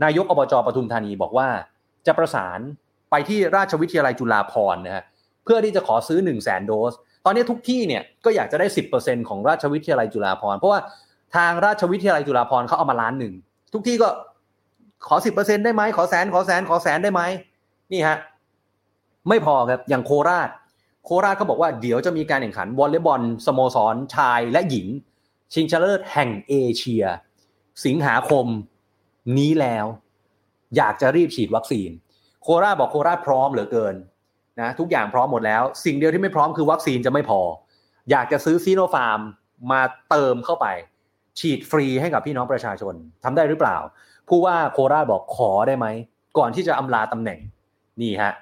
[0.04, 1.48] นายกอบจปทุมธานีบอกว่า
[2.06, 2.58] จะประสาน
[3.10, 5.04] ไปที่ราชวิทยาลัยจุฬาภรณ์นะฮะ
[5.44, 6.92] เพื่อที่จะขอซื้อ1 0 0 0 0แสนโดส
[7.24, 8.66] ตอนนี้ทุกที่เนี่ยก็อยากจะได้
[8.98, 10.80] 10%ของราชวิทยาลัยจุฬาภรณ์เพราะว่า
[11.36, 13.34] ทางราชวิทยาลัยจุฬาภรณ์เขาเอามาล้านหนึ่ง
[13.72, 14.08] ทุกที่ก็
[15.08, 17.22] ขอ 10%ได้ไหมขอแสนขอแสนขอแสนได้ไหม
[17.92, 18.18] นี่ฮะ
[19.28, 20.48] ไม่พอครับอย่างโคราช
[21.04, 24.86] โคราชเขาบอกว่าเดี๋ยวจะมีการแข่งขันวอลเลย์บอลสโมสรชายและหญิง
[25.54, 27.04] ชิงชนะเลิศแห่งเอเชีย
[27.84, 28.46] สิงหาคม
[29.38, 29.86] นี้แล้ว
[30.76, 31.90] อยากจะรีบฉีดวัคซีน
[32.42, 33.94] โคราชบอกโคราชพร้อมเหลือเกิน
[34.60, 37.40] นะทุกอย่างพร้อมหมดแล้ว สิ่งเดียวที่ไม่พร้อมคือวัคซีนจะไม่พอ
[38.10, 39.20] อยากจะซื้อซีโนฟาร์ม
[39.72, 39.80] มา
[40.10, 40.66] เติมเข้าไป
[41.38, 43.76] ฉีดฟรีให้กับพี่น้องประชาชนทำได้หรือเปล่า
[44.28, 45.86] ผู้ว่าโคราชบอกขอได้ไหม
[46.38, 47.38] ก่อนที่จะอำลาตำแหน่ง
[48.00, 48.32] นี่ฮะ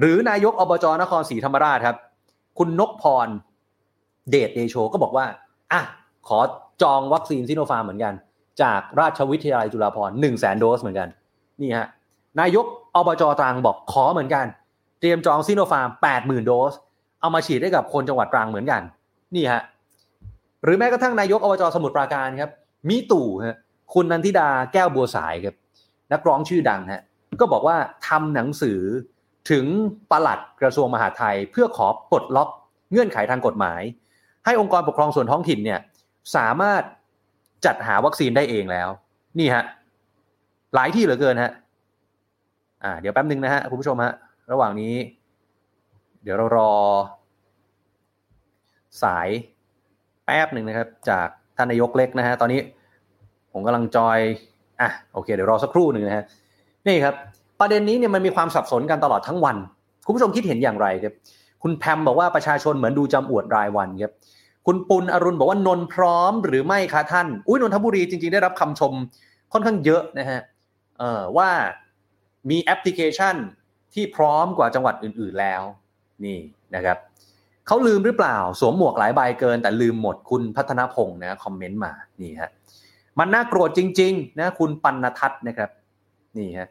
[0.00, 1.96] หรือนายกอบจนครศรีธรรมราชครับ
[2.58, 3.28] คุณกนกพร
[4.30, 5.26] เดชเดโชก็บอกว่า
[5.72, 5.82] อะ
[6.28, 6.38] ขอ
[6.82, 8.14] จองวัคซีนซิโนฟาร์มเหมือนกัน
[8.62, 11.08] จากราชวิทยาลัยจุฬาภรณ์หนึ่งแสนโดสเหมือนกัน
[11.60, 11.86] นี่ฮะ
[12.40, 14.46] นายกอบจตรังบอกขอเหมือนกัน
[15.04, 16.74] เตรียมจองซิโนฟาร์มแปดหมื่นโดส
[17.20, 18.82] เอามาฉีดให้กับคนจังหวัดตรังเหมือนกัน
[19.34, 19.62] นี่ฮะ
[20.64, 22.50] หรือแม้กระทั่งนายกอบจสมุทรปราการครับ
[22.88, 23.56] มีตู่ฮะ
[23.94, 25.54] คุณนันทิดาแก้วบัวสายครับ
[26.12, 27.02] นักร้องชื่อดังฮะ
[27.40, 27.76] ก็บอกว่า
[28.08, 28.80] ทำหนังสือ
[29.50, 29.64] ถึง
[30.10, 32.48] ปลัดกระทรวงมหาดไทย เพื่อขอปลดล็อก
[32.90, 33.82] เงื่อนไขทางกฎหมาย
[34.44, 35.80] ให้องค์กรปกครองส่วนท้องถิ่นเนี่ย
[36.36, 36.82] สามารถ
[37.66, 38.88] จัดหาวัคซีนได้เองแล้ว
[39.38, 39.64] นี่ฮะ
[40.74, 41.52] หลายที่เหลือเกินฮะ
[42.84, 44.12] อ่า เดี๋ยวแป๊บนึงนะฮะคุณผู้ชมฮะ
[44.50, 44.94] ระหว่างนี้
[46.22, 46.72] เดี๋ยวเรารอ
[49.02, 49.28] สาย
[50.24, 52.60] แป๊บหนึ่งนะครับ จากท่านนายกเล็กนะฮะตอนนี้
[53.52, 54.18] ผมกำลังจอย
[54.80, 56.24] อะโอเค เดี๋ยวรอสักครู่หนึ่งนะฮะ
[56.86, 57.14] นี่ครับ
[57.60, 59.56] ประเด็นนี้เนี่ยมันมีความสับสนกันตลอดทั้งวัน
[60.06, 61.14] คุณผู้ชมคิดเห็นอย่างไรครับ
[61.62, 64.12] คุณแพมบอกว่าประชาชนเหมือนดูจำอวดรายวันครับ
[64.66, 68.92] คุณปุณอรุณบอกว่านนพร้อมหรือไม่คะท่าน อุ้ยนนทบุรีจริงๆได้รับคำชม
[69.52, 70.40] ค่อนข้างเยอะนะฮะ
[70.98, 71.50] เอ่อว่า
[72.50, 73.34] มีแอปพลิเคชัน
[73.94, 75.62] ที่พร้อมกว่าจังหวัดอื่น ๆแล้ว
[76.24, 76.38] นี่
[76.74, 76.98] นะครับ
[77.66, 82.50] เขาลืมหรือเปล่า สวมหมวกหลายใบเกิน แต่ลืมหมดคุณพัฒนพงศ์นะคอมเมนต์มานี่ฮะ
[83.18, 85.70] มันน่าโกรธจริง ๆ นะคุณปัณทัศน์นะครับ
[86.38, 86.68] นี่ฮะ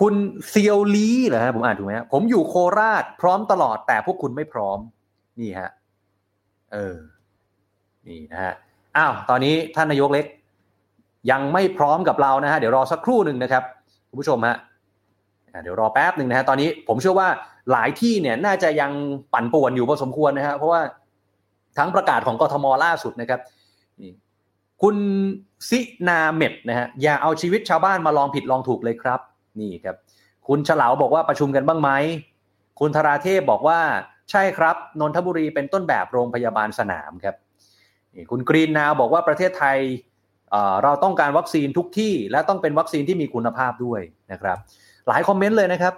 [0.00, 0.14] คุณ
[0.48, 4.78] เซียวลีเหรอฮะผมอ่านถูกไหมฮะผมอยู่โคราชพร้อมตลอดแต่พวกคุณไม่พร้อม
[5.40, 5.70] นี่ฮะ
[6.72, 6.96] เออ
[8.06, 8.54] นี่นะฮะ
[8.96, 10.26] อ้าวตอนนี้ท่านนายกเล็ก
[11.30, 13.62] ยังไม่พร้อมกับเรานะฮะเดี๋ยวรอสักครู่หนึ่งนะครับ
[14.08, 14.56] คุณผู้ชมฮะ
[15.62, 17.28] เดี๋ยวรอแป๊บหนึ่งนะฮะตอนนี้ผมเชื่อว่า
[17.72, 18.90] หลายที่เนี่ยน่าจะยัง
[19.32, 20.80] ปั่นป่วนอยู่พอสมควรนะฮะเพราะว่า
[21.78, 23.40] ทั้งประกาศของกทมล่าสุดนะครับ
[24.00, 24.12] นี่
[24.82, 24.96] คุณ
[25.68, 29.20] ซินาเมดนะฮะอย่าเอาชีวิตชาวบ้านมาลองผิดลองถูกเลยครับ
[29.60, 29.96] นี่ครับ
[30.48, 31.90] คุณเฉลาบอกว่าประชุมกันบ้างไหม
[32.80, 33.78] คุณธราเทพบอกว่า
[34.30, 37.36] ใช่ครับนนทบุรีเป็นต้นแบบโรงพยาบาลสนามครับ
[38.14, 39.78] นี่คุณกรีนนาวบอกว่าประเทศไทย
[40.82, 44.00] เราต้องการวัคซีนทุกที่และต้องเป็นวัคซีนที่มีคุณภาพด้วย
[44.32, 44.58] นะครับ
[45.08, 45.94] หลายคอมเมนต์เลยนะครับ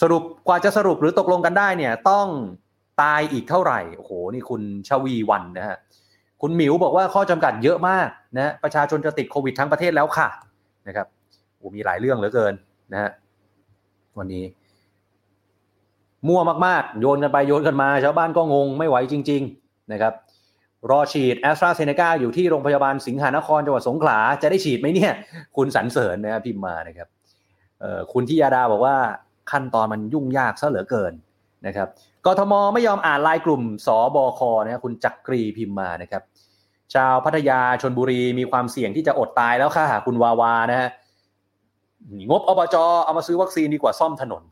[0.00, 2.26] สรุปกว่าจะสรุปหรือตกลงกันได้เนี่ย ต้อง
[3.02, 5.76] ตายอีกเท่าไหร่โอ้โหนี่คุณชวีวันนะฮะ
[6.42, 10.28] คุณหมิวบอกว่าข้อจำกัดเยอะมากนะประชาชนจะติดโควิดทั้งประเทศแล้วค่ะ
[10.88, 11.06] นะครับ
[11.56, 12.54] โอ้มีหลายเรื่องเหลือเกิน
[12.92, 13.10] นะฮะ
[14.18, 14.44] วันนี้
[16.28, 20.12] มั่วมากๆ โยนกันไปโยนกันมา ชาวบ้านก็งงไม่ไหวจริง ๆ นะครับ
[20.90, 25.12] รอฉีดแอสตราเซเนกาอยู่ที่โรงพยาบาลสิงหานครจังหวัดสงขลาจะได้ฉีดไหมเนี่ย
[25.56, 27.08] คุณสรรเสริญนะครับพิมพ์มานะครับ
[28.12, 28.96] คุณที่ยาดาบอกว่า
[29.50, 31.12] ขั้นตอนมันยุ่งยากซะเหลือเกิน
[31.66, 31.88] นะครับ
[32.26, 36.22] กทมไม่ยอมอ่านลายกลุ่มสบคนะคุณจักรีพิมพ์มานะครับ
[36.94, 40.88] ชาวพัทยาชนบุรีมีความเสี่ยงที่จะอดตายแล้วค่ะคุณวาวานะฮะ
[42.28, 44.42] งบอบจเอามาซื้อวัคซีนดีกว่าซ่อมถนน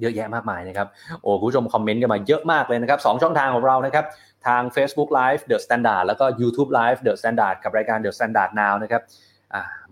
[0.00, 0.88] เยอะแยะมากมายนะครับ
[1.22, 4.04] โอ้คุณผู้ชมคอมเมนต์กันมาเยอะมากเลยนะครับสองช่องทางของเรานะครับ
[4.46, 9.02] ทาง Facebook Live The Standard แล้วก็ YouTube Live The Standard กับรายการ The Standard Now นะครับ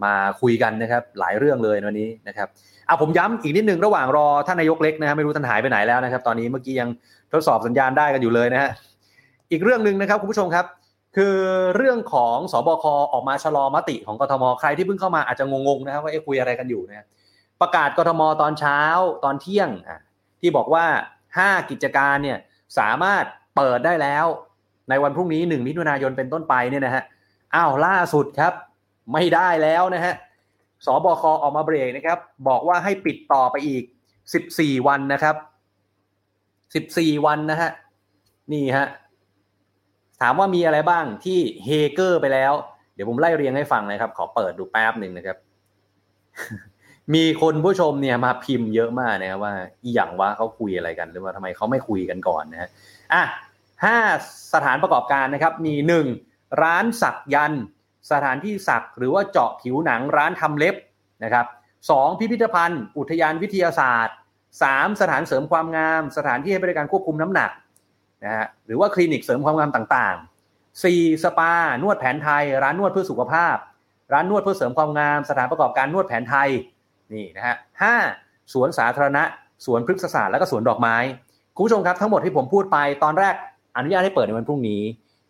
[0.05, 2.49] มาคุยกันนะครับหลายเรื่องเลยวันนี้นะครับ
[2.87, 6.88] เอาผมย้ำอีกนิดนึงระหว่างรอท่านนายกเล็กนะฮะไม่รู้ท่านหายไปไหนแล้วนะครับ ตอนนี้เมื่อกี้ยัง
[7.33, 8.71] ทดสอบสัญญาณได้กันอยู่เลยนะฮะ
[9.51, 10.67] อีกเรื่องหนึ่งนะครับคุณผู้ชมครับ
[11.17, 11.37] คือ
[11.77, 17.07] เรื่องของสบคออกมาชะลอมติของกทมใครที่เพิ่งเข้ามาอาจจะงงๆนะครับว่าเอ๊ะคุยอะไรกันอยู่นะ
[17.61, 18.81] ประกาศกทมตอนเช้า
[19.25, 19.69] ตอนเที่ยง
[20.40, 20.85] ที่บอกว่า
[21.29, 22.38] 5 กิจการเนี่ย
[22.79, 23.25] สามารถ
[23.57, 24.27] เปิดได้แล้ว
[24.90, 27.03] ในวันพรุ่งนี้ 1 มิถุนายนเป็นต้นไปเนี่ยนะฮะ
[27.55, 28.53] อ้าวล่าสุดครับ
[29.12, 30.14] ไม่ได้แล้วนะฮะ
[30.87, 33.85] สบคออกมาเบรกนะครับ บอกว่าให้ปิดต่อไปอีก
[34.35, 35.37] 14 วันนะครับ
[36.51, 37.71] 14 วันนะฮะ
[38.53, 38.87] นี่ฮะ
[40.21, 42.53] ถามว่ามีอะไรบ้างที่เฮเกอร์ไปแล้ว
[42.95, 45.37] เดี๋ยวผมไล่เรียงให้ฟังนะครับ ขอเปิดดูแป๊บหนึ่งนะครับ
[47.14, 52.69] มีคนผู้ชมเนี่ยมาพิมพ์เยอะมากนะครับว่าอีหยังว่าเขาคุยอะไรกัน หรือว่าทำไมเขาไม่คุยกันก่อนนะฮะ
[53.12, 53.23] อะ
[53.85, 53.97] ห้า
[54.55, 56.07] สถานประกอบการนะครับ มีหนึ่ง
[56.62, 57.53] ร้านสักยัน
[58.11, 60.75] สถานที่สักหรือว่าเจาะผิวหนังร้านทำเล็บ
[61.25, 61.47] นะครับ
[61.90, 64.17] สองพิพิธภัณฑ์ อุทยานวิทยาศาสตร์
[64.62, 67.51] สามสถานเสริมความงาม สถานที่ให้บริการควบคุมน้ำหนัก
[68.25, 71.25] นะฮะหรือว่าคลินิกเสริมความงามต่างๆ 4.
[71.25, 73.57] สปา นวดแผนไทย ร้านนวดเพื่อสุขภาพ
[74.12, 76.49] ร้านนวดเพื่อเสริมความงาม สถานประกอบการนวดแผนไทย
[77.12, 77.95] นี่นะฮะห้า
[78.53, 79.23] สวนสาธารณะ
[79.67, 80.97] สวนพฤกษศาสตร์แล้วก็สวนดอกไม้
[81.55, 83.35] คุณผู้ชมครับทั้งหมดที่ผมพูดไปตอนแรก
[83.77, 84.83] อนุญาตให้เปิดในวันพรุ่งนี้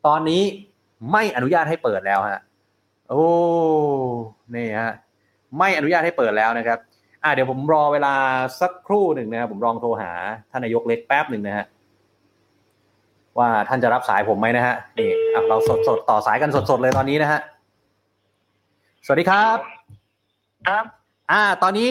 [0.07, 0.43] ตอนนี้
[1.13, 2.41] ไม่อนุญาตให้เปิดแล้วฮะ
[3.11, 3.25] โอ้
[4.55, 4.93] นี่ฮะ
[5.59, 6.79] ไม่อนุญาตให้เปิดแล้วนะครับ
[7.25, 8.15] อ่าเดี๋ยวผมรอเวลา
[8.61, 10.11] สักครู่หนึ่งนะครับผมลองโทรหา
[10.51, 11.67] ท่านนายกเล็กแป๊บหนึ่งนะฮะ
[13.39, 15.11] ว่าท่านจะรับสายผมไหมนะฮะนี่
[15.49, 17.41] เราสดสดต่อสายกันสดสดเลยตอนนี้นะฮะ
[19.07, 19.59] สวัสดีครับ
[20.69, 20.85] ครับ
[21.33, 21.89] อ่า ตอนนี้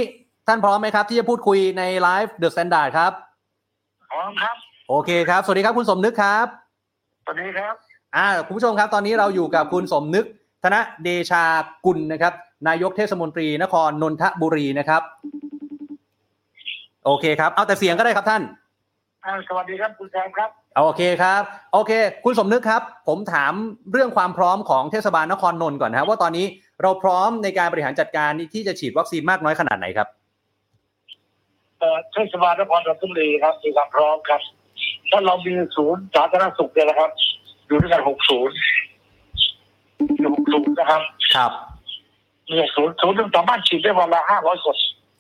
[0.48, 3.12] ท่านพร้อมไหมครับ ที่จะพูดคุยใน live The Standard ครับ
[4.12, 4.56] พร้อมครับ
[4.90, 6.48] โอเคครับ สวัสดีครับคุณสมนึกครับ
[7.24, 7.74] สวัสดีครับ
[8.16, 10.26] อ่าคุณผู้ชมครับ ตอนนี้เราอยู่กับคุณสมนึก
[10.64, 11.44] ธนเดชา
[11.86, 12.34] กุลนะครับ
[12.68, 15.02] นายกเทศมนตรีนครนนทบุรีนะครับ
[17.06, 18.42] โอเคครับ เอาแต่เสียงก็ได้ครับท่าน
[19.50, 21.42] สวัสดีครับคุณแซมครับโอเคครับ
[21.74, 21.92] โอเค
[22.26, 23.54] คุณสมนึกครับ ผมถาม
[23.92, 26.46] เรื่องความพร้อมของเทศบาลนครนนท์ก่อนนะครับว่าตอนนี้
[26.82, 30.08] เราพร้อมในการบริหารจัดการที่จะฉีดวัคซีนมากน้อยขนาดไหนครับ
[32.14, 34.42] เทศบาลนครนนทบุรีครับมีความพร้อมครับ
[35.12, 37.10] ถ้าเรามีศูนย์สาธารณสุขเนี่ยนะครับ
[37.68, 38.56] อยู่ด้วยกันหกศูนย์
[40.20, 41.02] อยู่หกศูนย์นะครับ
[41.36, 41.52] ครับ
[42.50, 44.76] มีศูนย์ศูนย์หนึ่งสามารถฉีดได้วันละห้าร้อยคน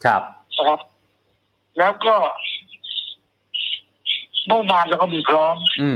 [0.05, 0.21] ครับ
[0.57, 0.79] นะครับ
[1.77, 2.15] แล้วก็
[4.47, 5.95] เมื่อวานเราก็มีพร้อม อืม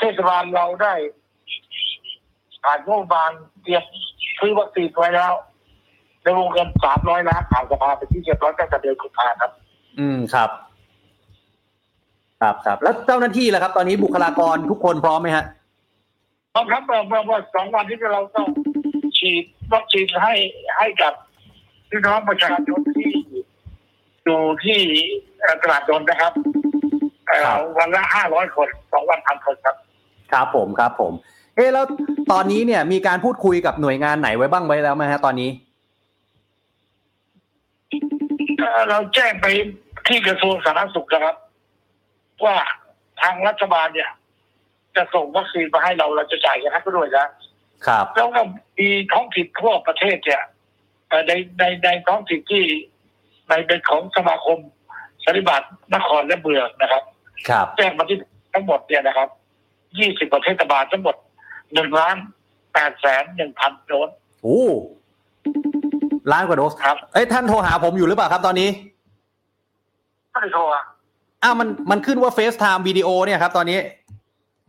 [0.00, 0.94] เทศบาลเราได้
[2.64, 3.30] ผ่านงบประมาณ
[3.62, 3.84] เตรียม
[4.38, 5.32] ซื้อวัคซีนไว้แล้ว
[6.22, 9.50] ในวงเงินสามร้อยล้านผ่านสภาไปที่เรียบร้อยตั้งแต่เดือนกุมภาครับ
[9.98, 10.50] อืมครับ
[12.40, 15.44] ครับครับแล้วเจ้าหน้าที่ล่ะครับ ตอนนี้บุคลากรทุกคนพร้อมไหมฮะ
[16.52, 18.48] พร้อมครับเมื่อเมื่อเมื่อสองวันที่เราต้อง
[19.18, 20.34] ฉีดวัคซีนให้
[20.78, 21.12] ให้กับ
[21.90, 23.12] พี่น้องประชาชนที่
[24.24, 24.80] อยู่ที่
[25.40, 26.32] เอ่อตลาดนนท์นะครับ
[27.26, 29.76] เอ่อครับวันละห้าร้อยคนสองวันพันคนครับ
[30.32, 31.12] ครับผมครับผม
[31.56, 31.84] เอ๊ะแล้ว
[32.32, 35.50] ตอนนี้เนี่ยมีการพูดคุยกับหน่วยงานไหนไว้บ้างไว้แล้วไหมฮะตอนนี้
[38.58, 39.46] เอ่อเราแจ้งไป
[40.08, 41.36] ที่กระทรวงสาธารณสุขนะครับ
[42.44, 42.56] ว่า
[43.20, 44.10] ทางรัฐบาลเนี่ย
[44.96, 47.26] จะส่งวัคซีนมาให้เราเราจะจ่ายกันให้เขาด้วยนะ
[47.86, 48.42] ครับแล้วก็
[48.78, 50.42] มีท้องถิ่นทั่วประเทศเนี่ย
[51.08, 52.64] เอ่อในในในท้องถิ่นที่
[53.48, 54.58] ในเป็นของสมาคม
[55.24, 55.62] สันนิบาต
[55.94, 57.02] นครและเมืองนะครับ
[57.48, 58.18] ครับแจ้งมาที่
[58.52, 59.28] ทั้งหมดเนี่ยนะครับ
[59.98, 61.16] ยี่สิบประเทศบาลทั้งหมด
[61.74, 62.16] หนึ่งล้าน
[62.74, 64.10] แปดแสนหนึ่งพันโดส
[64.42, 64.62] โอ้
[66.32, 68.68] ล้านกว่าโดสครับเอ้ยท่านโทรหาผมอยู่หรือเปล่าครับตอนนี้
[70.30, 70.84] ไม่ได้โทรอะ
[71.42, 73.78] อ้าวมันมันขึ้นว่า FaceTime video เนี่ยครับตอนนี้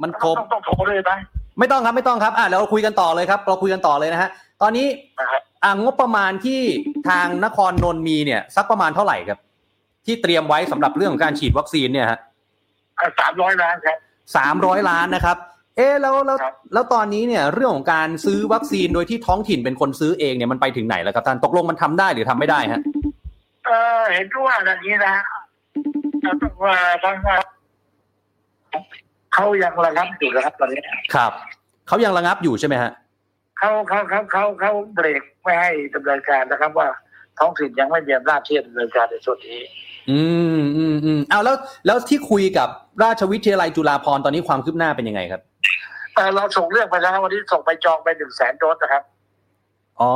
[0.04, 1.12] มันครับต้องต้องโทรเลยไหม
[1.60, 4.30] ไม่ต้องครับไม่ต้องครับอะเราคุยกันต่อเลยครับ เราคุยกันต่อเลยนะฮะ
[4.62, 4.88] ตอนนี้
[5.20, 6.62] นะครับอ่างบประมาณที่
[7.10, 9.40] ทางนครนนท์มีเนี่ย สักประมาณเท่าไหร่ครับ
[10.06, 12.20] ที่เตรียมไว้สำหรับเรื่องของการฉีดวัคซีนเนี่ยฮะ
[13.20, 13.98] สามร้อยล้านครับ
[14.36, 15.38] สามร้อยล้านนะครับ
[15.78, 22.82] เอ๊ะแล้วแล้วครับแล้วตอนนี้เนี่ย เรื่องของการซื้อวัคซีนโดยที่ท้องถิ่นเป็นคนซื้อเองเนี่ยมันไปถึงไหนแล้วครับท่านตกลงมันทำได้หรือทำไม่ได้ฮะ
[23.66, 25.16] เออเห็นว่าอย่างนี้นะ
[26.64, 27.38] ว่าทางว่า
[29.34, 30.82] เขายังระงับอยู่นะครับ ตอนนี้
[31.14, 31.32] ครับ
[31.88, 32.92] เขายังระงับอยู่ใช่ไหมฮะ
[33.60, 36.88] เขาเขาเขาเขาเขาเบรกไม่ให้ดำเนินการนะครับ ว่า
[37.40, 39.60] ท้องถิ่นยังไม่มีอำนาจที่จะดำเนินการในส่วนนี้
[40.10, 40.22] อื
[40.60, 42.70] มอืมอืมเอาแล้วแล้วที่คุยกับ
[43.04, 45.42] ราชวิทยาลัยจุฬาภรณ์ตอนนี้ความคืบหน้าเป็นยังไงครับ
[46.16, 49.04] เอ่อเราส่งเรื่องไปแล้ววันนี้ส่งไปจองไปหนึ่งแสนโดสนะครับ
[50.00, 50.12] อ๋อ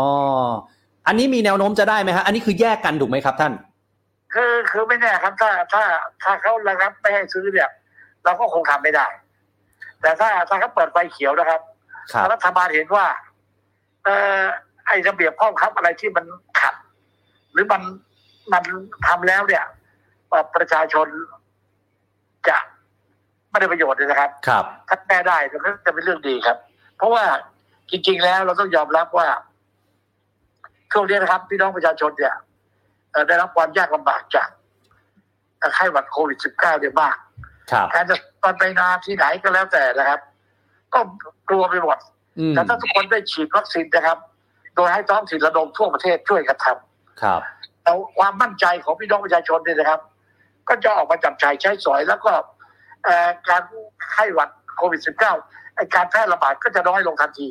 [1.08, 3.54] อันนี้มีแนวโน้มจะได้ไหมฮะอันนี้คือแยกกันถูกไหมครับท่าน
[4.34, 5.84] คคือคือไม่แน่ครับถ้าถ้า
[6.24, 7.70] ถ้าเขาระงับไม่ให้ซื้อเนี่ย
[8.28, 9.08] เราก็คงทำไม่ได้
[10.02, 11.62] แต่ถ้าถ้าเขาเปิดไฟเขียวนะครับ
[12.34, 13.06] รัฐบาลเห็นว่า
[14.04, 14.10] เอ
[14.40, 14.44] อ
[14.88, 16.26] ไอ้ระเบียบข้อบังคับอะไรที่มัน
[16.60, 16.76] ขัด
[17.54, 17.82] หรือมัน
[18.54, 18.64] มัน
[19.08, 19.64] ทำแล้วเนี่ย
[20.56, 21.08] ประชาชน
[22.48, 22.58] จะ
[23.50, 26.58] ไม่ได้ประโยชน์เลยนะครับ ครับ ถ้าแก้ได้ก็จะเป็นเรื่องดีครับ
[26.98, 27.24] เพราะว่า
[27.90, 29.28] จริง ๆ แล้วเราต้องยอมรับว่า
[30.92, 32.36] ช่วงนี้นะครับ พี่น้องประชาชนเนี่ย
[33.28, 34.50] ได้รับความยากลำบากจาก
[35.76, 37.18] ไข้หวัดโควิด -19 เนี่ยมาก
[37.94, 40.20] การจะตอนไปนาที่ไหนก็แล้วแต่นะครับ
[40.94, 41.00] ก็
[41.50, 41.98] กลัวไปหมด
[42.50, 44.18] แต่ถ้าทุกคนได้ฉีดวัคซีนนะครับ
[44.76, 47.42] โดยให้ท้องถิ่นระดมทั่วประเทศช่วยกันทำครับ
[47.84, 50.02] แล้วความมั่นใจของพี่น้องประชาชนเนี่ยนะครับ
[50.68, 52.32] ก็จะออกมาจับใจใช้สอยแล้วก็
[53.50, 53.64] การ
[54.12, 55.02] ไข้หวัดโควิด
[55.40, 57.50] -19 ไอการแพร่ระบาดก็จะน้อยลงทันที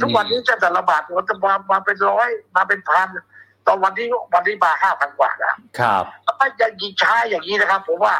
[0.00, 3.08] ทุกวันนี้จะแต่ระบาดมันจะมามาเป็นร้อยมาเป็นพัน
[3.66, 6.04] ตอนวันนี้วันนี้มาห้าพันกว่าแล้วครับ
[6.38, 8.14] ถ้ายังยิงช้าอย่างนี้นะครับผมว่า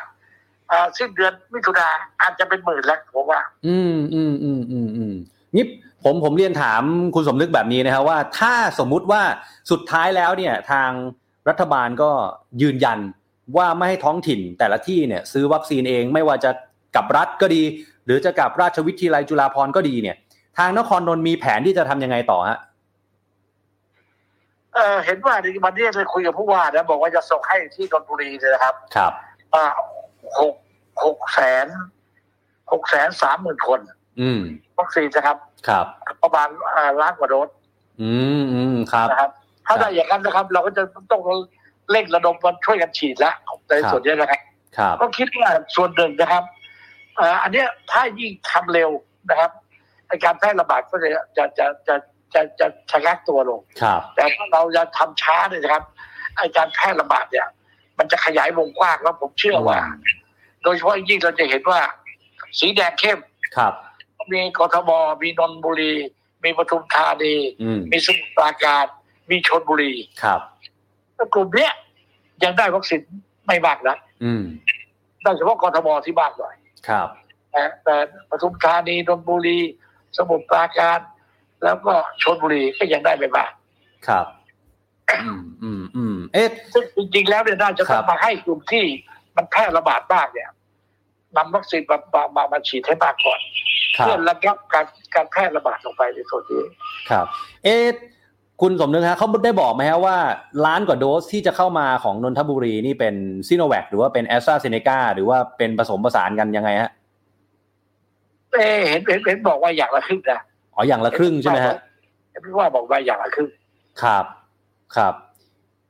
[0.99, 1.89] สิ้นเดือนมิถุนา
[2.21, 5.15] อาจจะเป็นหมื่นแล้วผมว่า อืมอืมอืมอืมอืม
[5.57, 5.65] นี่
[6.05, 6.83] ผมผมเรียนถาม
[7.15, 9.23] คุณสมนึกแบบนี้นะครับว่า ถ้าสมมุติว่า
[9.71, 10.91] สุดท้ายแล้วเนี่ย ทาง
[11.49, 12.11] รัฐบาลก็
[12.63, 12.99] ยืนยัน
[13.57, 16.51] ว่าไม่ให้ท้องถิ่นแต่ละที่เนี่ย ซื้อวัคซีนเองไม่ว่าจะ
[16.97, 17.63] กับรัฐก็ดี
[18.07, 20.17] หรือจะกับราชวิทยาลัยจุฬาภรณ์ก็ดีเนี่ย
[20.59, 22.59] ทางนครนนท์มีแผนที่จะทำยังไงต่อฮะ
[24.75, 29.13] เออเห็นว่าในวันนี้เคยคุยกับผู้ว่านะบอกว่าจะส่งให้ที่นนทบุรีเลยนะครับ ครับ
[29.55, 29.65] อ่า
[30.39, 30.55] หก
[31.05, 31.67] หกแสน
[32.73, 33.81] หกแสนสามหมื่นคน
[34.21, 34.41] อืม
[34.79, 35.37] วัคซีนนะครับ
[35.69, 35.87] ครับ
[36.23, 36.49] ประมาณ
[37.01, 37.49] ล้านกว่าโดส
[38.03, 39.31] อืมอืมครับนะครับ
[39.67, 41.23] ถ้าได้อย่างนั้นนะครับ เราก็จะต้อง
[41.91, 43.35] เร่งระดมกันช่วยกันฉีดแล้ว
[43.69, 44.41] ในส่วนนี้นะครับ
[45.01, 46.45] ก็คิดว่าส่วนหนึ่งนะครับ
[47.43, 48.91] อันนี้ถ้ายิ่งทำเร็ว
[49.31, 49.51] นะครับ
[50.25, 51.95] การแพร่ระบาดก็จะจะจะจะ
[52.35, 53.61] จะจะชะงักตัวลง
[54.15, 55.85] แต่ถ้าเราจะทำช้าเนี่ยนะครับ
[56.37, 57.47] ไอการแพร่ระบาดเนี่ย
[57.99, 59.79] มันจะขยายวงกว้างแล้วผมเชื่อว่า
[60.63, 61.81] โดยเฉพาะยิ่งเราจะเห็นว่า
[62.59, 63.19] สีแดงเข้ม
[63.57, 63.73] ครับ
[64.33, 64.91] มีกทม
[65.23, 65.95] มีนนบุรี
[66.45, 67.35] มีปทุมธานี
[67.91, 68.85] มีสมุทรปราการ
[69.31, 69.93] มีชนบุรี
[70.23, 70.41] ครับ
[71.35, 71.73] กลุ่มเนี้ย
[72.45, 73.01] ยังได้วัคซีน
[73.47, 73.97] ไม่มากนะ
[75.23, 76.55] โดยเฉพาะกทมที่บ้านหน่อย
[76.89, 77.09] ครับ
[77.51, 77.97] แต่แต่
[78.31, 79.59] ปทุมธานีนนบุรี
[80.17, 80.99] สมุทรปราการ
[81.65, 81.93] แล้วก็
[82.23, 83.51] ชนบุรีก็ยังได้ไปบ้าง
[84.07, 84.27] ครับ
[85.25, 88.85] อืมอืมเอ๊ะซึ่งจริงๆแล้วเนี่ยน่าจะต้องมาให้กลุ่มที่
[89.37, 90.51] มันแพร่ระบาดบ้างเนี่ย
[91.37, 93.41] นำวัคซีนมามามามาฉีดให้มากก่อน
[93.93, 96.63] เพื่อระงับการการแพร่ระบาดลงไปในส่วนนี้
[97.11, 97.27] ครับ
[97.65, 97.87] เอ๊ะ
[98.61, 100.17] คุณสมนึกฮะเขาได้บอกไหมฮะว่า
[100.67, 103.15] ล้านกว่าโดสที่จะเข้ามาของนนทบุรีนี่เป็น
[103.49, 106.91] ซีโนแวคหรือว่าเป็นแอสตราเซเนกาหรือว่าเป็นผสมผสานกันยังไงฮะ
[108.53, 110.41] เอ๊เห็นเห็นบอกว่าอย่างละครึ่งนะ
[110.75, 111.77] อ๋ออย่างละครึ่งใช่ไหมฮะ
[112.45, 113.51] พี่ว่าบอกว่าอย่างละครึ่ง
[114.03, 114.25] ครับ
[114.97, 115.15] ครับ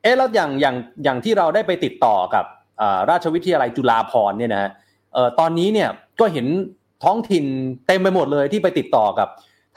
[0.03, 2.45] เอ๊ะแล้วอย่างอย่างอย่างที่เราได้ไปติดต่อกับ
[3.11, 4.71] ราชวิทยาลัยจุฬาภรณ์เนี่ยนะ
[5.15, 5.89] เอ่อตอนนี้เนี่ย
[6.21, 6.47] ก็เห็น
[7.05, 7.45] ท้องถิ่น
[7.87, 9.29] เต็มไปหมดเลยที่ไปติดต่อกับ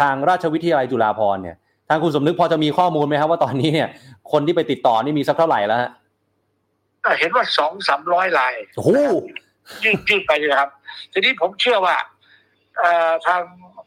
[0.02, 1.56] ทางราชวิทยาลัยจุฬาภรณ์เนี่ย
[1.90, 3.88] ทางคุณสมนึกพอจะมีข้อมูลไหมครับว่าตอนนี้เนี่ย
[4.32, 5.92] คนที่ไปติดต่อนี่มีสักเท่าไหร่แล้วฮะ
[7.20, 8.90] เห็นว่าสองสามร้อยลายโอ้โห
[9.84, 10.70] ยืดยืดไปเลยครับ
[11.12, 11.96] ทีนี้ผมเชื่อว่า
[13.26, 13.42] ทาง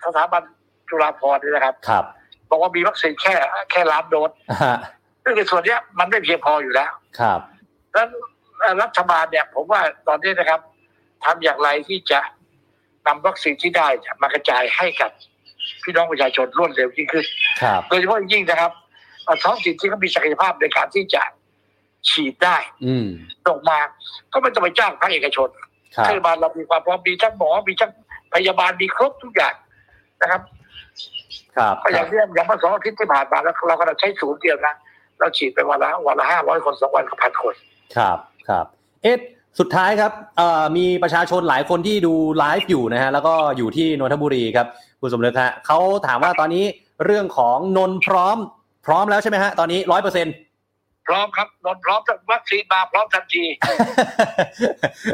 [0.04, 0.42] สถาบัน
[0.88, 2.04] จุฬาภรณ์นี่นะครับ ครับ
[2.50, 3.34] บอกว่ามีวัคซีนแค่
[3.70, 4.30] แค่ล้านโดส
[5.22, 7.40] ซึ่งในส่วนนี้มันไม่เพียงพออยู่แล้ว ครับ
[7.92, 8.06] แล้ว
[8.82, 10.60] รัฐบาลเนี่ย ผมว่าตอนนี้นะครับ
[11.24, 12.20] ทำอย่างไรที่จะ
[13.06, 13.88] นำวัคซีนที่ได้
[14.22, 15.10] มากระจายให้กับ
[15.82, 17.24] พี่น้องประชาชนรวดเร็วยิ่งขึ้น
[17.88, 18.72] โดยเฉพาะยิ่งนะครับ
[19.44, 21.22] ท้องถิ่นที่เขามีศักยภาพในการที่จะ
[22.08, 22.56] ฉีดได้
[23.46, 23.78] ส่งมา
[24.32, 25.48] ก็ไม่ต้องไปจ้างภาคเอกชน
[26.08, 27.90] รัฐบาลเรามีความพร้อมมีทั้งหมอมีทั้ง
[28.34, 29.54] พยาบาลมีครบทุกอย่าง
[30.22, 30.40] นะครับ
[31.56, 34.74] ครับก็อย่างที่อย่างเมื่อสองอาทิตย์ที่ผ่านมาแล้วเราก็ใช้ศูนย์เดียวนะ
[35.18, 37.54] เราฉีดไปวันละวันละห้าร้อยคนสองวันก็พันคน
[37.96, 38.66] ครับ ครับ
[39.02, 39.16] เอ๊ะ
[39.60, 40.12] สุดท้ายครับ
[40.76, 44.66] มีประชาชนหลายคนที่ดูไลฟ์อยู่นะฮะแล้วก็อยู่ที่นนทบุรีครับ
[45.00, 46.64] คุณสมเด็จฮะเขาถามว่าตอนนี้
[47.04, 48.36] เรื่องของนนพร้อม
[48.86, 50.34] พร้อมแล้วใช่ไหมฮะตอนนี้ร้อยเปอร์เซ็นต์
[51.06, 52.00] พร้อมครับนนพร้อม
[52.32, 53.44] วัคซีนมาพร้อมทันที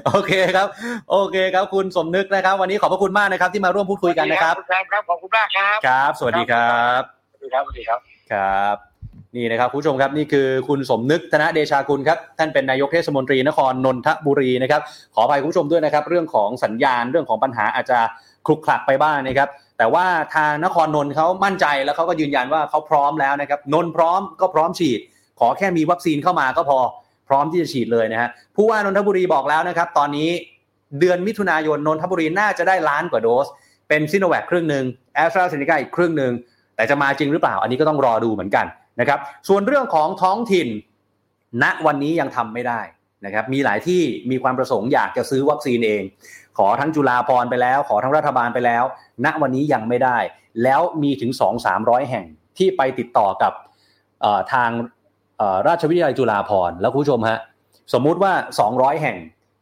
[0.06, 0.68] โอเคครับ
[1.10, 4.54] โอเคครับคุณสมนึกนะครับ วันนี้ขอบพระคุณมากนะครับ ที่มาร่วมพูดคุยกันนะครับ
[4.92, 7.98] ครับขอบคุณมากครับครับ สวัสดีครับสวัสดีครับสวัสดีครับ
[8.32, 8.91] ครับ
[9.36, 14.80] นี่นะครับผู้ชมครับนี่คือคุณสมนึกธนเดชาคุณครับท่านเป็นนายกเทศมนตรีนครนนทบุรีนะครับ
[15.14, 17.98] ขออภัยคุณผู้ชมด้วยนะครับเรื่องของสัญญาณเรื่องของปัญหาอาจจะ
[18.46, 25.00] คลุกคลักไปบ้างนะครับแต่ว่าทางนครนนท์เขามั่นใจแล้วเขาก็ยืนยันว่าเขาพร้อมแล้วนะครับนนพร้อมก็พร้อมฉีด
[25.40, 26.78] ขอแค่มีวัคซีนเข้ามาก็พอ
[27.28, 30.30] พร้อมที่จะฉีดเลยนะฮะผู้ว่านนทบุรีบอกแล้วนะครับตอนนี้
[31.00, 33.46] เดือนมิถุนายนนนทบุรีน่าจะได้ล้านกว่าโดส
[33.88, 36.32] เป็นซิโนแวคครึ่งหนึ่งแอสตราเซเนกาอีกครึ่งหนึ่ง
[36.76, 38.66] แต่จะมาจริงหรือเปล่า อันนี้ก็ต้องรอดูเหมือนกัน
[39.00, 40.68] นะครับ ส่วนเรื่องของท้องถิ่น
[41.62, 42.80] ณวันนี้ยังทำไม่ได้
[43.26, 46.02] นะครับ มีหลายที่มีความประสงค์อยากจะซื้อวัคซีนเอง
[46.58, 48.84] ขอทั้งจุฬาพรไปแล้ว ขอทั้งรัฐบาลไปแล้ว
[49.24, 50.18] ณวันนี้ยังไม่ได้
[50.62, 51.30] แล้วมีถึง
[51.70, 52.26] 2-300 แห่ง
[52.58, 53.52] ที่ไปติดต่อกับ
[54.52, 54.70] ทาง
[55.68, 57.38] ราชวิทยาลัยจุฬาพรแล้วคุณผู้ชมฮะ
[57.94, 58.32] สมมุติว่า
[58.68, 59.16] 200 แห่ง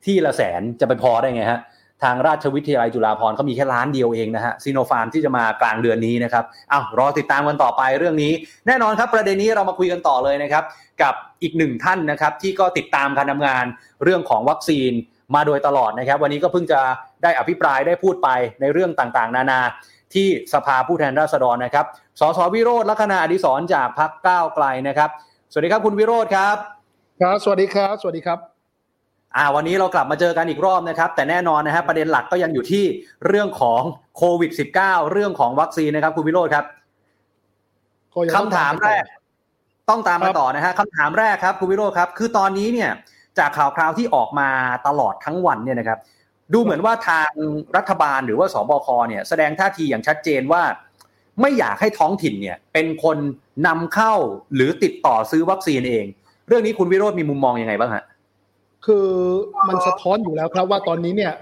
[0.05, 1.61] ที่ละแสนจะไปพอได้ไงฮะ
[2.03, 8.33] ทางราชวิทยาลัยจุฬาภรณ์เขามีแค่ล้านเดียวเองนะฮะซีโนฟาร์มที่จะมากลางเดือนนี้นะครับอ้าวรอติดตามกันต่อไปเรื่องนี้
[8.67, 10.65] แน่นอนครับประเด็นนี้เรามาคุยกันต่อเลยนะครับ
[11.03, 13.65] กับอีกหนึ่งท่านนะครับที่ก็ติดตามการทำงาน
[14.05, 14.93] เรื่องของวัคซีน
[15.35, 16.81] มาโดยตลอดนะครับ วันนี้ก็เพิ่งจะ
[17.23, 18.29] ได้อภิปรายได้พูดไป
[18.61, 19.61] ในเรื่องต่างๆ นานา
[20.15, 21.87] ที่สภาผู้แทนราษฎรนะครับ
[22.21, 25.11] สสวิโรธลัคนาอดิศรจากพรรคก้าวไกลนะครับ
[25.53, 26.57] สวัสดีครับคุณวิโรธครับ
[27.21, 28.50] ครับ สวัสดีครับ สวัสดีครับ
[29.37, 32.85] อ่าวันนี้เรากลับมาเจอกันอีกรอบนะครับ แต่แน่นอนนะฮะประเด็นหลักก็ยังอยู่ที่
[33.27, 33.83] เรื่องของ
[34.17, 36.65] โควิด -19 เรื่องของวัคซีนนะครับ คุณวิโรธครับ
[38.37, 39.05] คำถามแรก
[39.91, 42.91] ต้องตามมาต่อนะฮะคำถามแรกครับคุณวิโรธครับ คือตอนนี้เนี่ย
[43.39, 44.49] จากข่าวคราวที่ออกมา
[44.87, 45.99] ตลอดทั้งวันเนี่ยนะครับ
[46.53, 47.31] ดูเหมือนว่าทาง
[47.77, 50.63] รัฐบาลหรือว่าสบคเนี่ยแสดงท่าทีอย่างชัดเจนว่า
[51.41, 53.17] ไม่อยากให้ท้องถิ่นเนี่ย เป็นคน
[53.67, 54.15] นำเข้า
[54.55, 56.07] หรือติดต่อซื้อวัคซีนเอง
[56.49, 58.05] เรื่องนี้คุณวิโรธมีมุมมองยังไงบ้างฮะ
[58.87, 59.07] คือ
[59.69, 61.33] มันสะท้อนอยู่แล้วครับว่าตอนนี้เนี่ย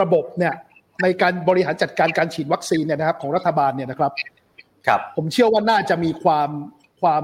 [0.00, 0.54] ระบบเนี่ย
[1.02, 4.12] ในการบริหารจัดการการฉีดวัคซีนเนี่ยนะครับของรัฐบาลเนี่ยนะครับ
[4.86, 6.50] ครับ ผมเชื่อว่าน่าจะมีความ
[7.02, 7.22] ความ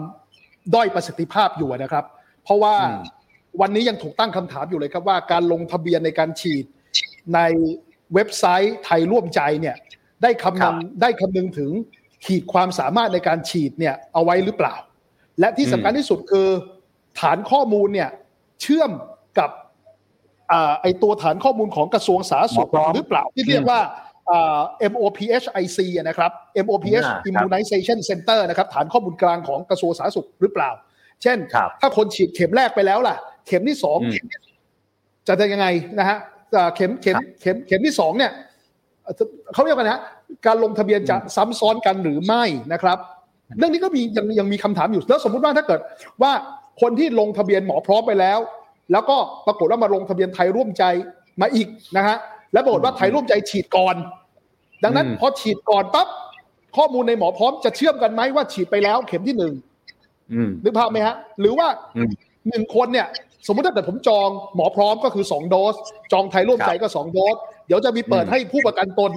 [0.74, 2.04] ด้อยประสิทธิภาพอยู่นะครับ
[2.44, 2.74] เพราะว่า
[3.61, 6.64] วันนี้ยังถูกตั้งคำถามอยู่เลยครับว่าการลงทะเบียนในการฉีด
[7.35, 7.40] ใน
[8.14, 9.76] เว็บไซต์ไทยร่วมใจเนี่ย
[10.22, 11.70] ได้คำนึงได้คำนึงถึง
[12.24, 14.74] ขีดความสามารถในการฉีดเนี่ยเอาไว้หรือเปล่า
[15.40, 16.48] และที่สำคัญที่สุดคือ
[17.20, 18.11] ฐานข้อมูลเนี่ย
[18.62, 18.90] เชื่อม
[19.38, 19.50] กับ
[20.82, 23.80] ไอตัวฐานข้อมูลของกระทรวงสาธารณสุขหรือเปล่าที่เรียกว่า
[24.92, 26.30] MOPHIC นะครับ
[26.64, 30.70] MOPH Immunization Center นะครับฐานข้อมูลกลางของกระทรวงสาธารณสุขหรือเปล่า
[31.22, 31.38] เช่น
[31.80, 33.98] ถ้าคนฉีดเข็มแรกไปแล้วล่ะ เข็มที่สอง
[35.26, 35.66] จะจะยังไง
[35.98, 36.18] นะฮะ
[36.74, 38.32] เข็มเข็มเข็มเข็มที่สองเนี่ย
[39.52, 40.00] เขาเรียกว่านะ
[40.46, 42.98] การลงทะเบียนจะซ้ำซ้อนกันหรือไม่นะครับ
[43.58, 45.80] เรื่องนี้ก็มียังยังมีคำถามอยู่แล้วสมมุติว่าถ้าเกิด
[46.22, 46.32] ว่า
[46.80, 48.38] คนที่ลงทะเบียนหมอพร้อมไปแล้ว
[48.92, 50.85] แล้วก็ปรากฏว่ามาลงทะเบียนไทยร่วมใจ
[51.40, 52.16] มาอีกนะฮะ
[52.53, 53.96] แล้วปรากฏว่าไทยร่วมใจฉีดก่อน
[54.85, 56.09] ดังนั้นพอฉีดก่อนปั๊บ
[56.77, 59.55] ข้อมูลในหมอพร้อมจะเชื่อมกันไหมว่าฉีดไปแล้วเข็มที่หนึ่ง
[60.62, 61.68] นึกภาพไหมฮะ หรือว่า
[62.48, 63.07] หนึ่งคนเนี่ย
[63.46, 65.74] สมมติถ้าเกิดผมจองหมอพร้อมก็คือสองโดส
[66.12, 69.11] จองไทยร่วมใจก็สองโดส เดี๋ยวจะมีเปิดให้ผู้ประกันตน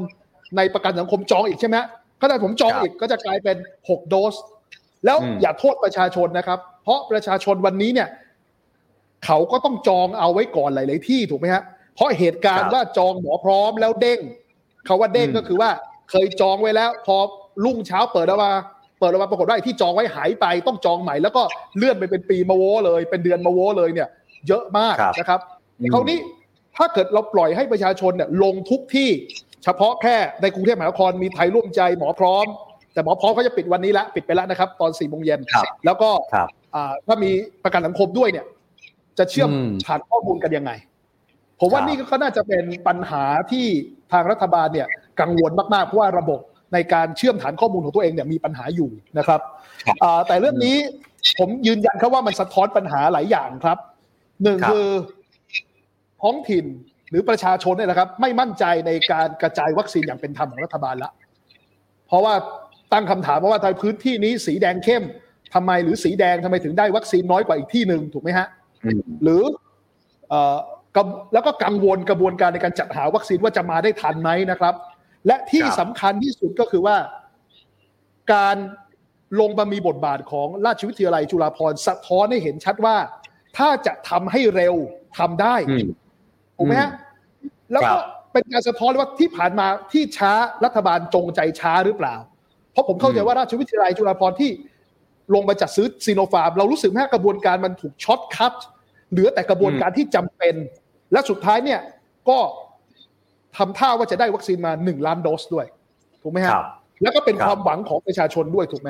[0.58, 1.78] ในประกันสังคมจองอีกใช่ไหม
[2.20, 3.58] ก็ถ้าผมจองอีกก็จะกลายเป็น
[3.90, 4.36] หกโดส
[5.06, 8.08] แล้วอย่าโทษประชาชนนะครับ เพราะประชาชนวันนี้เนี่ย
[9.26, 11.64] เขาก็ต้องจองเอาไว้ก่อนหลาย ๆ ที่ถูกไหมฮะ
[11.96, 14.20] เพราะเหตุการณ์ว่าจองหมอพร้อมแล้วเด้ง
[14.86, 15.70] เขาว่าเด้งก็คือว่า
[16.12, 17.18] เคยจองไว้แล้ว พอ
[17.66, 18.54] รุ่งเช้าเปิดออกมา
[19.00, 21.44] เปิดออกมาปรากฏว่าที่จองไว้หายไปต้องจองใหม่แล้วก็
[21.78, 24.10] เลื่อนไปเป็นปีมาโวเลย เป็นเดือนมาโวเลยเนี่ย
[24.48, 25.40] เยอะมากนะครับ
[25.94, 26.18] คราวนี้
[26.78, 29.10] ถ้าเกิดเราปล่อยให้ประชาชนเนี่ยลงทุกที่
[29.64, 32.46] เฉพาะแค่ในกรุงเทพมหานครมีไทยร่วมใจหมอพร้อม
[32.94, 35.40] แต่หมอพร้อมเขาจะปิดวันนี้ละปิดไปแล้วนะครับ ตอนสี่โมงเย็น
[35.86, 36.10] แล้วก็
[37.08, 37.32] ถ้ามี
[37.64, 38.46] ประกันสังคมด้วยเนี่ย
[39.18, 39.50] จะเชื่อม
[39.88, 40.72] ฐานข้อมูลกันยังไง
[41.60, 43.66] ผมว่านี่ก็น่าจะเป็นปัญหาที่
[44.12, 44.88] ทางรัฐบาลเนี่ย
[45.22, 46.40] กังวลมากๆเพราะว่าระบบ
[46.74, 49.42] ในการเชื่อมฐานข้อมูลของตัวเองเนี่ยมีปัญหาอยู่นะครับ
[50.28, 50.78] แต่เรื่องนี้
[51.40, 53.78] ผมยืนยันครับว่ามันสะท้อนปัญหาหลายอย่างครับ
[54.44, 54.88] หนึ่งคือ
[56.22, 56.66] ท้องถิ่น
[57.10, 61.12] หรือประชาชนเนี่ยนะครับ ไม่มั่นใจในการกระจายวัคซีนอย่างเป็นธรรมของรัฐบาลละ
[62.08, 62.34] เพราะว่า
[62.94, 65.04] ตั้งคำถามว่าทางพื้นที่นี้สีแดงเข้ม
[65.54, 68.48] ทำไมหรือสีแดงทำไมถึงได้วัคซีนน้อยกว่าอีกที่หนึ่งถูกไหมฮะ
[69.24, 69.44] หรือ
[71.34, 74.74] แล้วก็กังวลกระบวนการในการจัดหาวัคซีนว่าจะมาได้ทันไหมนะครับ
[75.28, 76.98] และที่สำคัญที่สุดก็คือว่า
[78.34, 78.58] การ
[79.40, 82.98] ลงมามีบทบาทของราชวิทยาลัยจุฬาภรณ์สะท้อนให้เห็นชัดว่า
[83.58, 84.76] ถ้าจะทำให้เร็ว
[85.18, 85.56] ทำได้
[86.58, 86.92] ถูกไหมฮะ
[87.72, 87.98] แล้วก็
[88.34, 90.34] เป็นการสะท้อนว่าที่ผ่านมาที่ช้า
[90.66, 92.16] รัฐบาลจงใจช้าหรือเปล่า
[92.72, 94.52] เพราะผมเข้าใจว่าราชวิทยาลัยจุฬาภรณ์ที่
[95.34, 98.54] ลงมาจัดซื้อซีโนฟาร์ม เรารู้สึกแม่งกระบวนการมันถูก shortcut
[99.12, 100.56] เหลือแต่กระบวนการที่จำเป็น
[101.12, 101.80] และสุดท้ายเนี่ย
[102.30, 102.38] ก็
[103.58, 105.66] ทำท่าว่าจะได้วัคซีนมาหนึ่งล้านโดสด้วย
[106.24, 106.66] ถูกไหมครับ
[107.02, 108.90] แล้วก็เป็นความหวังของประชาชนด้วยถูกไหม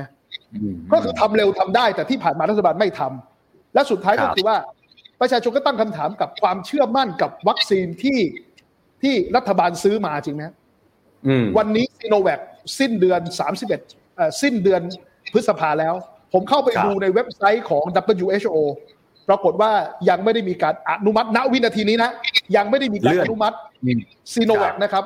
[0.94, 4.58] ก็คือทำเร็วทำได้แต่ที่ผ่านมารัฐบาลไม่ทำและสุดท้ายก็คือว่า
[5.22, 8.20] ประชาชนก็ตั้งคำถามกับความเชื่อมั่นกับวัคซีนที่
[9.02, 10.44] ที่รัฐบาลซื้อมาจริงไหม
[11.58, 12.40] วันนี้ซีโนแวค
[12.80, 13.82] สิ้นเดือนสามสิบเอ็ด
[14.42, 14.82] สิ้นเดือน
[15.34, 15.96] พฤษภาแล้ว
[16.34, 17.84] ผมเข้าไปดูในเว็บไซต์ของ
[18.20, 18.58] WHO
[19.30, 19.72] ปรากฏว่า
[20.10, 22.12] ยังไม่ได้มีการอนุมัติณวินาทีนี้นะ
[22.56, 23.56] ยังไม่ได้มีการอนุมัติ
[24.34, 25.04] ซีโนแวคนะครับ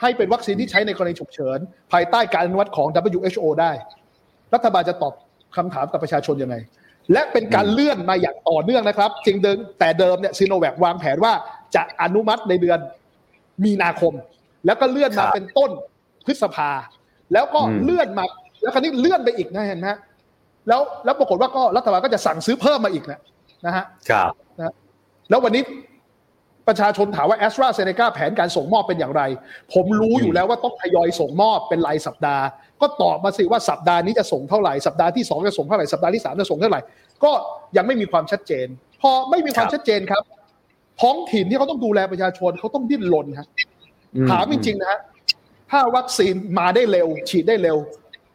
[0.00, 1.58] ให้เป็นวัคซีนที่ใช้ในกรณีฉุกเฉิน
[1.92, 3.72] ภายใต้การอนุมัติของ WHO ได้
[4.54, 5.14] รัฐบาลจะตอบ
[5.56, 6.56] คำถามกับประชาชนยังไง
[7.12, 11.32] และเป็นการเลื่อนมาอย่างต่อเนื่องนะครับจริงเดิมแต่เดิมเนี่ยซีโนแวควางแผนว่า
[11.74, 12.78] จะอนุมัติในเดือน
[13.64, 14.12] มีนาคม
[14.66, 15.70] แล้วก็เลื่อนมาเป็นต้น
[16.26, 16.70] พฤษภา
[17.32, 18.24] แล้วก็เลื่อนมา
[18.62, 19.88] แล้วคราวนี้เลื่อนไปอีกนะเห็นไหม
[20.68, 23.20] แล้วแล้วปรากฏว่าก็รัฐบาลก็จะสั่งซื้อเพิ่มมาอีกนะ
[23.66, 24.74] นะฮะครับนะ
[25.30, 25.62] แล้ววันนี้
[26.68, 29.22] ประชาชนถามว่าแอสตราเซเนกาแผนการส่งมอบเป็นอย่างไร
[29.74, 32.44] ผมรู้อยู่แล้วว่าต้องทยอยส่งมอบเป็นรายสัปดาห์
[32.80, 36.80] ก็ตอบมาสิว่าสัปดาห์นี้จะส่งเท่าไหร่ สัปดาห์ที่สองจะส่งเท่าไหร่ สัปดาห์ที่สามจะส่งเท่าไหร่
[37.24, 37.32] ก็
[37.76, 38.66] ยังไม่มีความชัดเจน
[39.02, 40.22] พอไม่มีความชัดเจนครับ
[41.02, 43.48] ท้องถิ่นที่เขาต้องดูแลประชาชนเขาต้องดิ้นรนครับ
[44.30, 45.00] ถามจริงๆนะฮะ
[45.70, 47.76] ถ้าวัคซีนมาได้เร็ว ฉีดได้เร็ว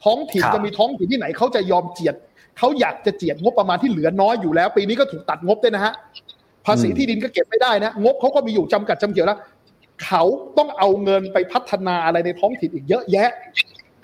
[0.04, 2.16] ท้องถิ่นจะมีท้องถิ่นที่ไหนเขาจะยอมเจียด
[2.58, 5.94] เขาอยากจะเจียดงบประมาณที่เหลือน้อยอยู่แล้ว ปีนี้ก็ถูกตัดงบด้วยนะฮะ
[6.66, 9.40] ภาษีที่ดินก็เก็บไม่ได้นะงบเขาก็มีอยู่จำกัดจำเกี่ยวแล้ว
[10.06, 10.24] เขา
[10.58, 13.30] ต้องเอาเงินไปพัฒนาอะไรในท้องถิ่นอีกเยอะแยะ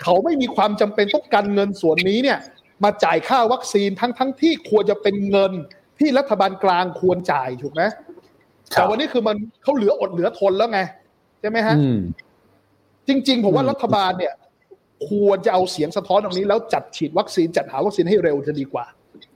[0.02, 2.38] เขาไม่มีความจำเป็นต้องการเงินส่วนนี้เนี่ย
[2.84, 5.52] มาจ่ายค่าวัคซีนทั้งทั้งที่ควรจะเป็นเงิน
[5.98, 7.82] ที่รัฐบาลกลางควรจ่ายถูกไหม
[8.70, 10.80] แต่วันนี้คือมันเขาเหลืออดเหลือทนแล้วไง
[11.40, 11.76] ใช่ไหมฮะ
[13.08, 14.32] จริง ๆ ผมว่ารัฐบาลเนี่ย
[15.08, 18.86] ควรจะเอาเสียงสะท้อนตรงนี้แล้วจัดฉีดวัคซีนจัดหาวัคซีนให้เร็วจะดีกว่า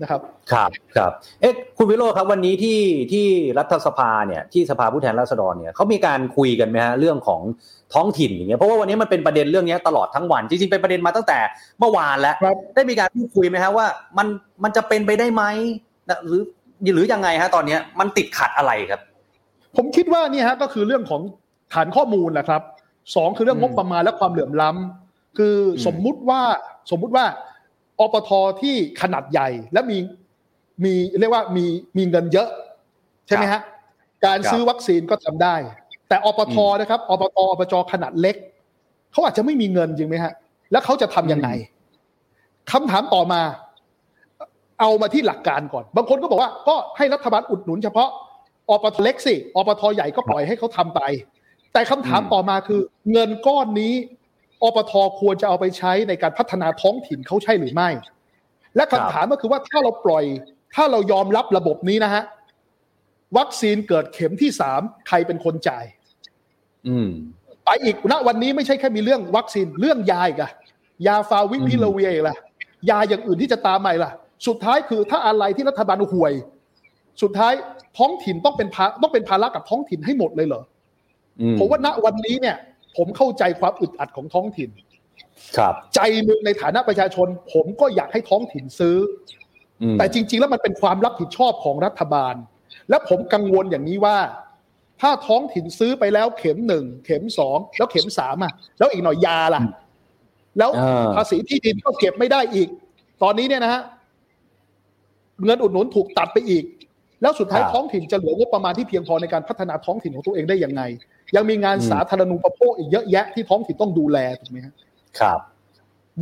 [0.02, 0.20] นะครับ
[0.52, 2.80] ครับครับเอ๊ะคุณวิโรจน์ครับวันนี้ที่
[3.12, 3.26] ที่
[3.58, 7.42] รัฐสภาเนี่ยที่สภาผู้แทนราษฎรเนี่ยเขามีการคุยกันไหมฮะเรื่องของ
[7.94, 11.38] ท้องถิ่นอย่างเงี้ยเพราะว่าวันนี้มันเป็นประเด็นเรื่องนี้ตลอดทั้งวันจริงๆเป็นประเด็นมาตั้งแต่
[11.78, 12.34] เมื่อวานแล้ว
[12.74, 13.86] ได้มีการพูดคุยไหมฮะว่า
[14.18, 14.26] มัน
[14.64, 15.42] มันจะเป็นไปได้ไหม
[16.26, 16.42] หรือ
[16.94, 19.00] หรือยังไงฮะตอนเนี้ยมันติดขัดอะไรครับ
[19.76, 21.22] ผมคิดว่านี่ฮะก็คือเรื่องของ
[21.74, 22.62] ฐานข้อมูลแหละครับ
[23.16, 25.03] สองคือเรื่องงบประมาณและความเหลื่อมล้ำ
[25.38, 25.56] คือ
[25.86, 26.42] สมมุติว่า
[26.90, 27.24] สมมุติว่า
[28.00, 28.30] อปท
[28.62, 29.98] ที่ขนาดใหญ่และมี
[30.84, 31.64] มีเรียกว่ามี
[31.96, 32.48] มีเงินเยอะ
[33.26, 33.60] ใช่ไหมฮะ
[34.24, 35.54] การซื้อวัคซีนก็ทำได้
[36.08, 38.36] แต่อปทนะครับอปทอปจขนาดเล็ก
[39.12, 40.32] เขาอาจจะไม่มีเงินจริงไหมฮะ
[40.72, 41.48] แล้วเขาจะทํำยังไง
[42.72, 43.40] คำถามต่อมา
[44.80, 48.08] เอามาที่หลักการก่อน บางคนก็บอกว่าก็ให้รัฐบาลอุดหนุนเฉพาะ
[48.70, 51.00] อปทเล็กสิอปทใหญ่ก็ปล่อยให้เขาทำไป
[51.72, 52.80] แต่คำถามต่อมาคือ
[53.12, 53.94] เงินก้อนนี้
[54.64, 57.88] อปทควรจะเอาไปใช้ในการพัฒนาท้องถิ่นเขาใช่หรือไม่
[58.76, 60.24] และคำถามก็คือว่าถ้าเราปล่อย
[60.74, 62.22] ถ้าเรายอมรับระบบนี้นะฮะ
[63.38, 65.84] วัคซีนเกิดเข็มที่สามใครเป็นคนจ่าย
[66.88, 67.10] อืม
[67.64, 70.50] ไปอีกณวันนี้ไม่ใช่แค่มีเรื่องวัคซีนเรื่องยาอีกอะ
[71.06, 72.36] ยาฟาวิพิราเวียร์ล่ะ
[72.90, 74.12] ยาอย่างอื่นที่จะตามมาล่ะ
[74.46, 76.32] สุดท้ายคือถ้าอะไรที่รัฐบาลห่วย
[77.22, 77.52] สุดท้าย
[77.98, 80.62] ท้องถิ่นต้องเป็นภาต้องเป็นภาระกับท้องถิ่นให้หมดเลยเหรอ
[81.58, 82.56] ผมว่าณวันนี้เนี่ย
[82.96, 84.70] ผมเข้าใจความอึดอัดของท้องถิ่น
[85.56, 88.96] ครับ ใจนึงในฐานะประชาชน ผมก็อยากให้ท้องถิ่นซื้อ
[89.98, 92.34] แต่จริง ๆ แล้วมันเป็นความรับผิดชอบของรัฐบาล
[92.90, 94.18] และผมกังวลอย่างนี้ว่า
[95.00, 99.62] ถ้าท้องถิ่นซื้อไปแล้วเข็มหนึ่งเข็มสองแล้วเข็มสามอะ แล้วอีกหน่อยยาล่ะ
[100.58, 100.70] แล้ว
[101.16, 102.68] ภาษีที่ดินก็เก็บไม่ได้อีก
[103.22, 103.82] ตอนนี้เนี่ยนะฮะ
[105.44, 106.64] เงินอุดหนุนถูกตัดไปอีก
[107.22, 110.82] แล้วสุดท้ายท้องถิ่นจะเหลืองบประมาณที่เพียงพอในการพัฒนาท้องถิ่นของตัวเองได้ยังไง
[111.34, 114.58] ยังมีงานสาธารณูปโภคอีกเยอะแยะที่ท้องถิ่นต้องดูแลถูกไหม
[115.20, 115.40] ครับ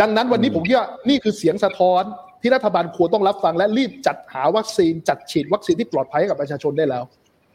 [0.00, 2.02] ดังนั้นวันนี้ผมคิดว่านี่คือเสียงสะท้อน
[2.40, 7.04] ที่รัฐบาลควรต้องรับฟังและรีบจัดหาวัคซีน จัดฉีดวัคซีนที่ปลอดภัยให้กับประชาชนได้แล้ว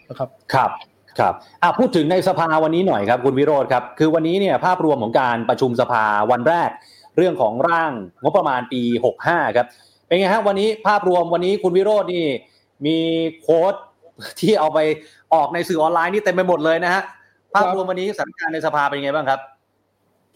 [0.10, 0.72] นะครับครับ
[1.20, 1.34] ครับ
[1.64, 6.70] อะพูดถึงในสภาวันนี้หน่อยครับคุณวิโรธครับ คือวันนี้เนี่ยภาพรวมของการประชุมสภาวันแรก
[7.18, 7.92] เรื่องของร่าง
[8.24, 8.82] งบประมาณปี
[9.20, 9.68] 65 ครับ
[10.06, 12.26] เป็นไงฮะวันนี้ภาพรวมวันนี้คุณวิโรธนี่
[12.86, 12.98] มี
[13.42, 13.74] โค้ด
[14.40, 14.80] ที่เอาไป
[15.34, 17.04] ออกในสื่อออนไลน์นี่เต็มไปหมดเลยนะฮะ
[17.54, 19.40] ภาพรวมวันนี้สถานการณ์ในสภาเป็นยังไงบ้างครับ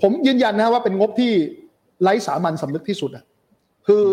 [0.01, 1.32] ผมยืนยันนะว่าเป็นงบที่
[2.01, 3.24] ไร้สามัญสำนึกที่สุดอะ
[3.88, 4.03] คือ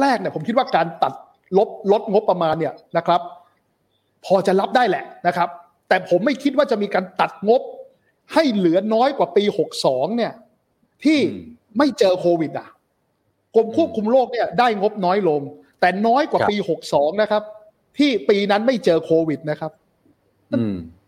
[0.00, 1.12] แรกๆเนี่ยผมคิดว่าการตัด
[1.58, 3.20] ลบลดงบประมาณเนี่ยนะครับ
[4.24, 5.48] พอจะรับได้แหละนะครับ
[5.88, 7.62] แต่ผมไม่คิดว่าจะมีการตัดงบ
[8.34, 10.32] ให้เหลือน้อยกว่าปีหกสองเนี่ย
[11.04, 11.18] ที่
[11.78, 12.68] ไม่เจอโควิดอะ
[13.54, 15.40] กรมควบคุมโรคเนี่ยได้งบน้อยลง
[15.80, 17.42] แต่น้อยกว่าปีหกสองนะครับ
[17.98, 19.72] ที่ปีนั้นไม่เจอโควิดนะครับ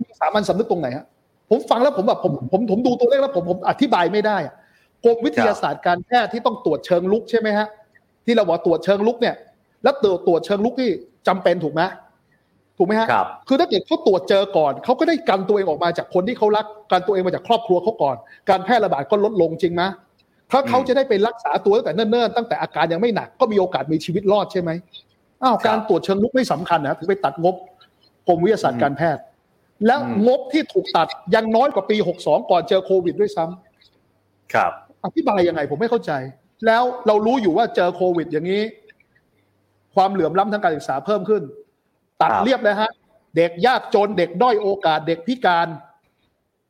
[0.01, 1.05] มีสามัญสำนึกตรงไหนฮะ
[1.51, 4.37] ผมฟังแล้วผมแบบผมผมผมดูตัวเลขแล้วผมผมอธิบายไม่ได้
[5.05, 7.67] กรมวิทยาศาสตร์การแพทย์ที่ต้องตรวจเชิงลุกใช่ไหมฮะ
[8.27, 9.37] ที่เราบอกตรวจเชิงลุกเนี่ย
[9.83, 10.91] แล้วตรวจตรวจเชิงลุกที่
[11.29, 11.83] จำเป็นถูกไหม
[12.79, 18.17] ถูกไหมฮะครับคือถ้าเกิดเขาตรวจเจอก่อนเขาก็ได้กันตัวเองออกมาจากคนที่เขารักกันตัวเองมาจากครอบครัวเขาก่อน
[18.51, 19.83] การแพร่ระบาดก็ลดลงจริงไหม
[20.51, 24.71] ถ้าเขาจะได้ไปรักษาตัวตั้งแต่เนิ่นๆตั้งแต่อาการยังไม่หนักก็มีโอกาสมีชีวิตรอดใช่ไหม
[25.43, 27.55] อ้าวการตรวจเชิงลุกไม่สำคัญนะถึงไปตัดงบ
[28.29, 29.23] กรมวิทยาศาสตร์การแพทย์
[29.87, 34.73] แล้วงบที่ถูกตัดยังน้อยกว่าปี 62 ก่อนเจอโควิดด้วยซ้ำครับ
[35.05, 36.13] อธิบายยังไงผมไม่เข้าใจ
[36.67, 38.63] แล้วเรารู้อยู่ว่าเจอโควิด อย่างนี้
[39.95, 41.43] ความเหลื่อมล้ำทางการศึกษาเพิ่มขึ้น
[42.23, 42.91] ตัดเรียบเลยฮะ
[43.37, 45.69] เด็กยากจนเด็กด้อยโอกาสเด็กพิการ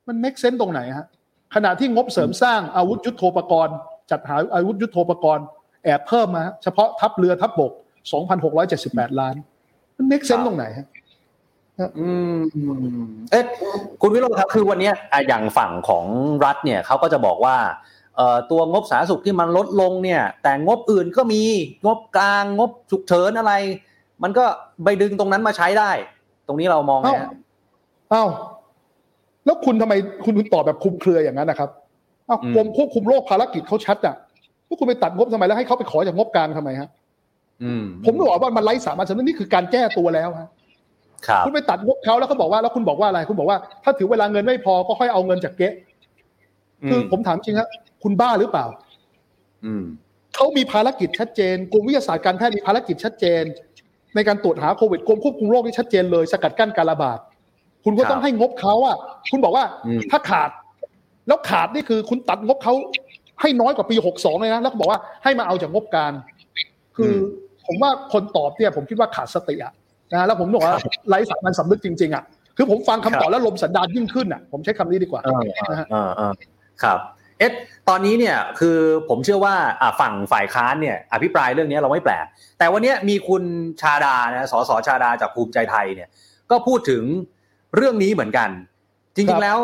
[0.06, 1.06] มัน make sense ตรงไหนฮะ
[1.54, 3.76] ขณะที่งบเสริมสร้างอาวุธยุโทโธปกรณ์
[4.10, 5.44] จัดหาอาวุธยุโทโธปกรณ์
[5.84, 7.72] แอบเพิ่มมาเฉพาะทัพเรือทัพบก
[8.46, 9.34] 2,678 ล้าน
[9.96, 10.86] มัน make sense ตรงไหนฮะ
[12.00, 12.36] อืม
[13.30, 13.44] เอ๊ะ
[14.00, 14.90] คุณวิโรจน์ครับคือวันนี้
[15.28, 16.04] อย่างฝั่งของ
[16.44, 17.56] รัฐเนี่ยเขาก็จะบอกว่า
[18.16, 21.42] เอ่อตัวงบสาธารณสุขที่มันลดลงเนี่ย แต่งบอื่นก็มี
[21.86, 23.52] งบกลางงบฉุกเฉินอะไร
[24.22, 24.44] มันก็
[24.84, 25.90] ไปดึงตรงนั้นมาใช้ได้
[26.46, 27.08] ตรงนี้เรามองไง
[28.12, 28.28] อ้าว
[29.44, 29.94] แล้วคุณทำไม
[30.24, 31.70] คุณตอบแบบคุมเครืออย่างนั้นนะครับ
[32.28, 34.16] อ้าวกรมควบคุมโรคภารกิจเขาชัดอะ
[34.66, 36.88] พวกคุณไปตัดงบทำไมแล้วให้เขาไปขอจากงบกลางทำไมฮะ
[38.04, 40.48] ผมบอกว่ามันไร้สามัญสำนึกนี่คือการแก้ตัวแล้วฮะ
[41.46, 45.68] คุณไปตัดงบเขาแล้วเขาบอกว่าแล้วคุณบอกว่าอะไรคุณบอกว่า ถ้าถือเวลาเงินไม่พอก็ค่อยเอาเงินจากเก๊
[46.88, 47.68] คือผมถามจริงครับ
[48.02, 48.66] คุณบ้าหรือเปล่า
[49.64, 49.84] อืม
[50.34, 53.42] เขามีภารกิจชัดเจนกรมวิทยาศาสตร์การแพทย์มีภารกิจชัดเจน
[54.14, 57.18] ในการตรวจหาโควิดกรมควบคุมโรคที่ชัดเจนเลยสกัดกั้นการระบาด
[57.84, 58.96] คุณก็ต้องให้งบเขาอะ
[59.30, 59.64] คุณบอกว่า
[60.10, 60.50] ถ้าขาด
[61.28, 62.74] แล้วขาดนี่คือคุณตัดงบเขา
[63.40, 66.12] ให้น้อยกว่าปีหกสองเลยนะแล้วก็บอกว่าให้มาเอาจากงบการ
[66.96, 67.12] คือ
[67.66, 69.72] ผมว่าคนตอบเนี่ย ผมคิดว่าขาดสติอะ
[70.14, 70.76] นะแล้วผมบอกว่า
[71.08, 72.24] ไร้สามัญสำนึกจริงๆอะ
[72.56, 75.20] คือผมฟังคำตอบแล้วลมสันดานยิ่งขึ้นอะผมใช้คำนี้ดีกว่า
[75.70, 75.86] นะฮะ
[76.82, 76.98] ครับ
[77.38, 77.52] เอ๊ะ
[77.88, 79.54] ตอนนี้เนี่ยคือผมเชื่อว่า
[80.00, 82.26] ฝั่งฝ่ายค้านเนี่ยอภิปรายเรื่องนี้เราไม่แปลก
[82.58, 83.42] แต่วันนี้มีคุณ
[83.80, 86.08] ชาดานะสสชาดาจากภูมิใจไทยเนี่ย
[86.50, 87.02] ก็พูดถึง
[87.76, 88.48] เรื่องนี้เหมือนกัน
[89.16, 89.58] จริงๆแล้ว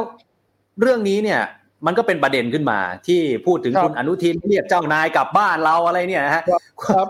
[0.81, 1.41] เรื่องนี้เนี่ย
[1.87, 6.43] มันก็เป็นประเด็นขึ้นมาที่พูดถึงคุณอนุทินเรียกเจ้านายกลับบ้านเราอะไรเนี่ยฮะ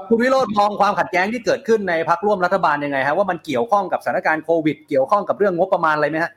[0.08, 6.32] คุณวิโรธมองความขัดแย้งที่เกิดขึ้นในพักร่วมรัฐบาลยังไงฮะว่ามันเกี่ยวข้องกับสถานการณ์โควิด เกี่ยวข้องกับเรื่องงบประมาณอะไรไหมฮะ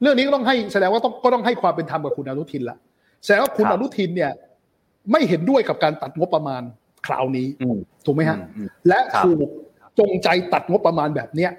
[0.00, 2.76] เรื่องนี้ก็ต้องให้แสดงว่าต้องก็ต้องให้ความเป็นธรรมกับคุณอนุทินละ
[3.24, 4.30] แสดงว่าคุณอนุทินเนี่ย
[5.12, 6.62] ไม่เห็นด้วยกับการตัดงบประมาณ
[7.06, 7.46] คราวนี้
[8.06, 8.38] ถูกไหมฮะ
[8.88, 9.48] และถูก
[9.98, 11.50] จงใจตัดงบประมาณแบบเนี้ย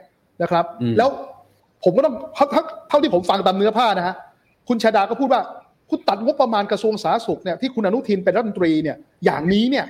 [0.42, 0.66] นะครับ
[0.98, 1.10] แล้ว
[1.84, 2.16] ผมก็ต้อง
[2.90, 4.16] เท่าที่ผมฟังตามเนื้อผ้านะฮะ
[4.68, 5.42] คุณชาดาก็พูดว่า
[5.90, 9.86] คุณตัดงบประมาณกระทรวงสาธารณสุขเนี่ยที่คุณอนุทินเป็นรัฐมนตรีเนี่ยอย่างนี้เนี่ย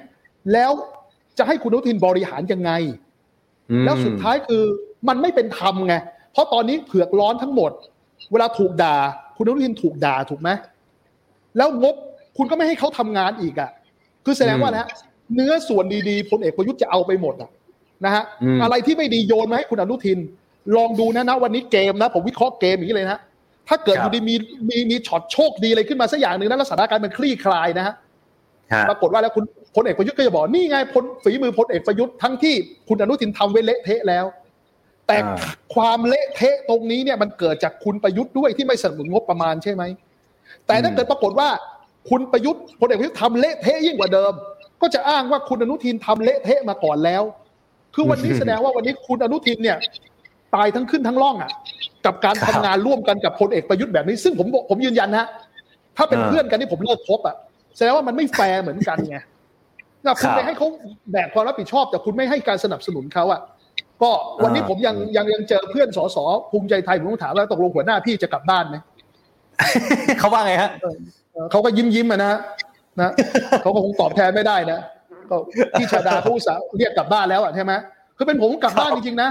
[0.53, 0.71] แล้ว
[1.37, 2.71] จะให้คุณอนุทินบริหารยังไง
[3.85, 4.63] แล้วสุดท้ายคือ
[5.07, 5.95] มันไม่เป็นธรรมไง
[6.31, 7.71] เพราะตอนนี้เผือกร้อนทั้งหมด
[8.31, 8.97] เวลาถูกด่า
[9.37, 10.49] คุณอนุทินถูกด่าถูกไหม
[11.57, 11.95] แล้วงบ
[12.37, 13.69] คุณก็ไม่ให้เขาทำงานอีกอะ
[14.25, 14.87] คือแสดงว่านะ
[15.35, 17.49] เนื้อส่วนดีๆพลเอกประยุทธ์จะเอาไปหมดอะ
[18.05, 18.23] นะฮะ
[18.63, 20.19] อะไรที่ไม่ดีโยนมาให้คุณอนุทิน
[20.75, 23.19] ลองดูนะนะวันนี้เกมนะ ผมวิเคราะห์เกมอย่างนี้เลยนะ
[23.69, 24.35] ถ้าเกิดอยู่ดีมี
[24.69, 27.95] มีมีช็อตโชคดีอะไรขึ้นมาสักอย่างหนึ่งแล้วสถานการณ์มันคลี่คลายนะฮะ
[28.89, 29.43] ปรากฏว่าแล้วคุณ
[29.75, 32.55] พลเอกประยุทธ์ก็จะบอกนี่ไงพลฝีมือพลเอกประยุทธ์ทั้งที่
[32.87, 34.25] คุณอนุทินทำเวเละเทะแล้ว
[35.07, 35.17] แต่
[35.75, 39.83] ความเละเทะตรงนี้เนี่ยมันเกิดจากคุณประยุทธ์ด้วยที่ไม่สนับสนุนงบประมาณใช่ไหม
[40.67, 41.49] แต่ถ้าเกิดปรากฏว่า
[42.09, 44.33] คุณประยุทธ์พลเอกประยุทธ์ทำเละเทะยิ่งกว่าเดิม
[44.81, 47.23] ก็จะอ้างว่าคุณอนุทินทำเละเทะมาก่อนแล้ว
[47.95, 49.77] คือวันนี้แสดงว่าวันนี้คุณอนุทินเนี่ย
[50.55, 51.51] ตายทั้งขึ้นทั้งล่องอะ
[52.05, 55.25] กับการทำงานร่วมกันกับพลเอกประยุทธ์แบบนี้ ซึ่งผมผมยืนยันนะ
[55.97, 57.35] ถ้าเป็นเพื่อนกันที่ผมเลิกคบอะ
[57.75, 59.17] แสดงว่ามันไม่แฟร์เหมือนกันไง
[60.05, 60.67] นะคุณไปให้เขา
[61.11, 63.41] แบกความรับผิดชอบ แต่คุณไม่ให้การสนับสนุนเขาอะ
[64.01, 64.11] ก็
[64.43, 66.17] วันนี้ผมยังยังยังเจอเพื่อนสส
[66.51, 68.75] ภูมิใจไทยผมต้องถามว่าตกลงหัวหน้าพี่จะกลับบ้านไหม
[70.19, 70.71] เขาว่าไงฮะ
[71.51, 72.33] เขาก็ยิ้มยิ้มนะ
[72.99, 73.11] นะ
[73.61, 74.79] เขาก็คงตอบแทนไม่ได้นะ
[75.29, 75.35] ก็
[75.79, 77.73] พี่ชาดาเขาสาเรียกกลับบ้านแล้วอะใช่ไหม
[78.17, 79.29] คือเป็นผมกลับบ้านจริงๆนะ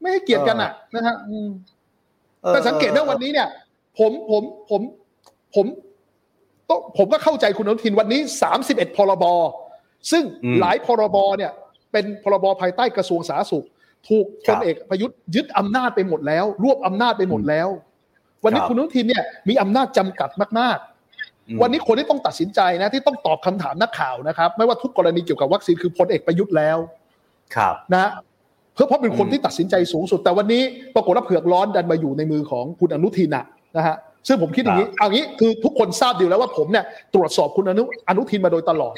[0.00, 1.16] ไม่ให้เกียรติกันอะนะฮะ
[2.48, 3.48] แต่สังเกตว่าวันนี้เนี่ย
[3.98, 4.80] ผมผมผม
[5.54, 5.66] ผม
[6.70, 9.24] ต้องผมก็เข้าใจคุณอนุทินวันนี้สามสิบเอ็ดพรบ
[10.10, 10.24] ซึ่ง
[10.60, 11.52] หลายพรบเนี่ย
[11.92, 13.66] เป็นพรบภายใต้กระทรวงสาธารณสุข
[14.08, 17.68] ถูกพลเอกประยุทธ์ยึดอำนาจไปหมดแล้ว รวบอำนาจไปหมดแล้ว
[18.44, 20.78] วันนี้คุณอนุทินเนี่ยมีอำนาจจำกัดมาก
[21.20, 26.78] ๆ วันนี้คนที่ต้องตัดสินใจนะที่ต้องตอบคำถามนักข่าวนะครับ ไม่ว่าทุกกรณีเกี่ยวกับวัคซีนคือพลเอกประยุทธ์แล้ว
[27.56, 28.10] ครับนะ
[28.80, 30.62] เพื่อเพราะเป็นคนที่ตัดสินใจสูงสุด แต่วันนี้
[30.94, 33.30] ปรากฏว่าเผือกร้อนดันมาอยู่ในมือของคุณอนุทิน
[33.76, 33.96] นะฮะ
[34.28, 38.94] ซึ่งผมคิดอย่างนี้เอางี้คือทุกคนทราบดีแล้วว่าผมเนี่ยตรวจสอบคุณอนุอนุทินมาโดยตลอด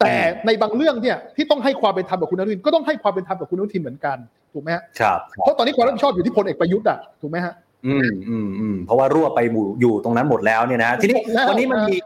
[0.00, 0.12] แต่
[0.46, 4.16] ในบางเรื่องเนี่ยที่ต้องให้ความเป็นธรรมกับคุณอนุทินก็ต้องให้ความเป็นธรรมกับคุณอนุทินเหมือนกัน
[4.52, 7.54] ถูกไหมฮะครับเพราะตอนนี้ความรับผิดชอบอยู่ที่พลเอกประยุทธ์อะถูกไหมฮะ
[7.86, 9.40] อืมอืมอืมเพราะว่ารวบไป
[9.80, 11.16] อยู่ตรงนั้นหมดแล้วเนี่ยนะทีนี้
[11.48, 11.96] วันนี้มันมี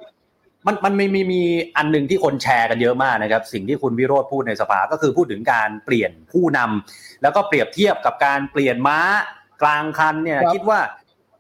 [0.67, 1.43] มันมันมีมีมี
[1.77, 8.99] อันหนึ่งที่คนแชร์กันเยอะมากนะครับ สิ่งที่คุณวิโรธพูดในสภาก็คือพูดถึงการเปลี่ยนผู้นำแล้วก็เปรียบเทียบกับการเปลี่ยนม้า
[9.63, 10.81] กลางคันเนี่ยคิดว่า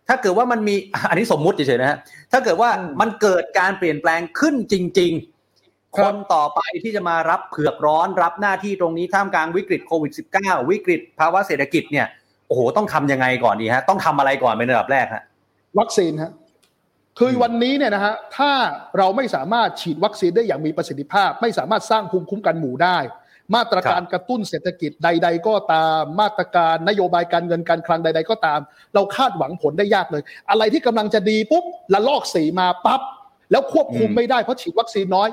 [0.09, 0.75] ถ้าเกิดว่ามันมี
[1.09, 1.99] อันนี้สมมุติเฉยๆนะฮะ
[2.33, 2.71] ถ้าเกิดว่า
[3.01, 12.07] มันเกิดการเปลี่ยนแปลงขึ้นจริง ๆ คนต่อไปที่จะมารับเผือกร้อนรับหน้าที่ตรงนี้ท่ามกลางวิกฤตโควิด -19 วิกฤตภาวะเศรษฐกิจเนี่ย
[12.47, 15.23] โอ้โหต้องทำยังไงก่อนดีฮะต้องทำอะไรก่อนเป็นระดับแรกฮะ
[15.79, 16.31] วัคซีนฮะ
[17.19, 18.51] คือวันนี้เนี่ยนะฮะถ้า
[18.99, 22.99] เราไม่สามารถฉีดวัคซีนได้อย่างมีประสิทธิภาพ ไม่สามารถสร้างภูมิคุ้มกันหมู่ได้
[23.55, 28.61] มาตรการกระตุ้นเศรษฐกิจใด ๆ ก็ตาม มาตรการนโยบายการเงินการคลังใด ๆ ก็ตาม
[28.95, 33.01] เราคาดหวังผลได้ยากเลย อะไรที่กำลังจะดีปุ๊บละลอกสีมาปั๊บ
[33.51, 35.29] แล้วควบคุมไม่ได้เพราะฉีดวัคซีนน้อย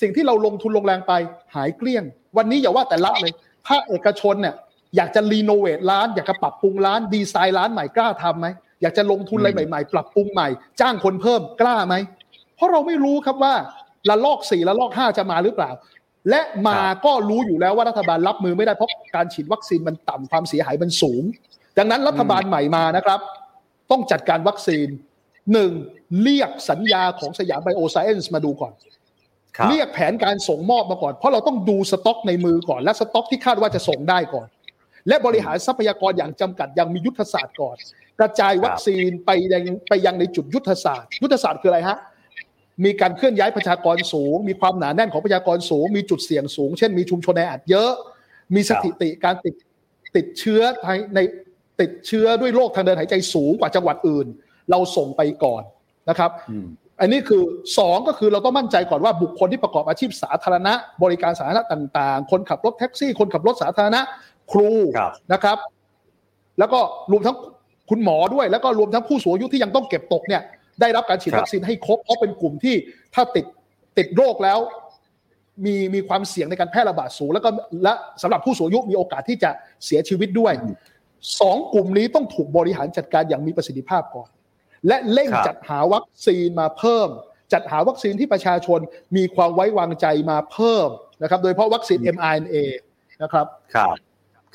[0.00, 1.12] สิ่งที่เราลงทุนลงแรงไป
[1.54, 2.04] หายเกลี้ยง
[2.36, 3.32] วันนี้อย่าว่าแต่ละเลย
[3.68, 4.54] ภาคเอกชนเนี่ย
[4.96, 8.46] อยากจะรีโนเวทร้าน อยากจะปรับปรุงร้านดีไซน์ร้านใหม่กล้าทำไหม
[8.82, 10.48] อยากจะลงทุนอะไรใหม่ ๆ ปรับปรุงใหม่
[10.80, 11.94] จ้างคนเพิ่มกล้าไหม
[12.56, 13.54] เพราะเราไม่รู้ครับว่า
[14.08, 15.70] ละลอกสี่ละลอกห้าจะมาหรือเปล่า
[16.30, 21.22] และมาก็รู้อยู่แล้วว่ารัฐบาลรับมือไม่ได้เพราะการฉีดวัคซีนมันต่ำความเสียหายมันสูง
[21.78, 23.20] ดังนั้นรัฐบาลใหม่มานะครับ
[23.90, 24.86] ต้องจัดการวัคซีน
[25.52, 25.72] หนึ่ง
[26.22, 28.72] เรียกสัญญาของสยามไบโอไซเอนซ์มาดูก่อน
[29.70, 34.46] เรียกแผนการส่งมอบมาก่อน เพราะเราต้องดูสต็อกในมือก่อน และสต็อกที่คาดว่าจะส่งได้ก่อน
[35.08, 37.76] และบริหารทรัพยากรอย่างจำกัดยังมียุทธศาสตร์ก่อน
[38.20, 41.98] กระจายวัคซีนไปยังไปยังในจุดยุทธศาสตร์ ยุทธศาสตร์คืออะไรฮะ
[42.84, 47.90] มีการเคลื่อนย้ายประชากรสูง มีความหนาแน่นของประชากรสูง มีจุดเสี่ยงสูง เช่นมีชุมชนแออัดเยอะ
[48.54, 49.54] มีสถิติการติด
[50.16, 50.60] ติดเชื้อ
[51.14, 51.20] ใน
[51.80, 54.26] ติดเชื้อด้วยโรคทางเดินหายใจสูงกว่าจังหวัดอื่น
[54.70, 55.62] เราส่งไปก่อน
[56.08, 56.30] นะครับ
[57.00, 57.42] อันนี้คือ
[57.78, 64.00] สองก็คือเราต้องมั่นใจก่อนว่าบุคคลที่ประกอบอาชีพสาธารณะ บริการสาธารณะต่างๆ คนขับรถแท็กซี่ คนขับรถสาธารณะ
[64.52, 64.70] ครู
[65.32, 65.58] นะครับ
[66.58, 66.80] แล้วก็
[67.12, 67.36] รวมทั้ง
[67.90, 70.42] คุณหมอด้วยแล้วก็รวมทั้งผู้สูงอายุที่ยังต้องเก็บตกเนี่ย
[70.80, 72.76] ได้รับการฉีดวัคซีนให้ครบเพราะเป็นกลุ่มที่
[73.14, 73.46] ถ้าติด
[73.98, 74.58] ติดโรคแล้ว
[75.64, 77.50] มีมีความเสี่ยงในการแพร่ระบาดสูง แล้วก็
[77.82, 79.50] และสำหรับผู้สูงอายุมีโอกาสที่จะ
[79.84, 80.52] เสียชีวิตด้วย
[81.40, 84.28] สองกลุ่มนี้ต้องถูกบริหารจัดการอย่างมีประสิทธิภาพก่อน
[84.88, 87.08] และเร่งจัดหาวัคซีนมาเพิ่ม
[87.52, 88.80] จัดหาวัคซีนที่ประชาชน
[89.16, 90.88] มีความไว้วางใจมาเพิ่ม
[91.22, 92.56] นะครับ โดยเฉพาะวัคซีน mRNA
[93.22, 93.96] นะครับครับ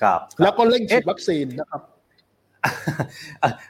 [0.02, 1.82] ครับแล้วก็เร่งฉีดวัคซีนนะครับ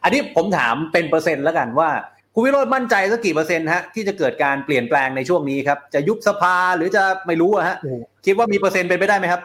[0.03, 1.89] อันนี้ผมถามเป็นเปอร์เซ็นต์แล้วกันว่า
[2.33, 7.77] คุณวิโรจน์มั่นใจสักกี่เปอร์เซ็นต์ฮะที่จะเกิดการเปลี่ยนแปลงในช่วงนี้ครับ จะยุบสภาหรือจะไม่รู้อะฮะ
[8.25, 9.41] คิดว่ามีเปอร์เซ็นต์เป็นไปได้ไหมครับ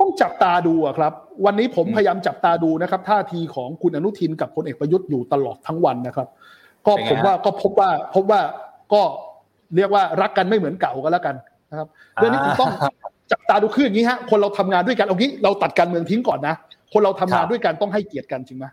[0.00, 1.12] ต้องจับตาดูอะครับ
[1.46, 6.28] วันนี้ผมพยายามจับตาดูนะครับ ท่าทีของคุณอนุทินกับพลเอกประยุทธ์อยู่ตลอดทั้งวันนะครับ
[6.86, 8.40] ก็ผมว่าก็พบว่าพบว่า
[8.92, 9.02] ก็
[9.76, 11.34] เรียกว่ารักกันไม่เหมือนเก่าก็แล้วกัน
[11.70, 12.70] นะครับเรื่องนี้ผมต้อง
[13.32, 16.54] จับตาดูขึ้นอย่างนี้ฮะคนเราทำงานด้วยกันเอางี้เราตัดการเมืองทิ้งก่อนนะ
[16.92, 18.66] คนเราทำงานด้วยกันต้องให้เกียรติกันจริงไหม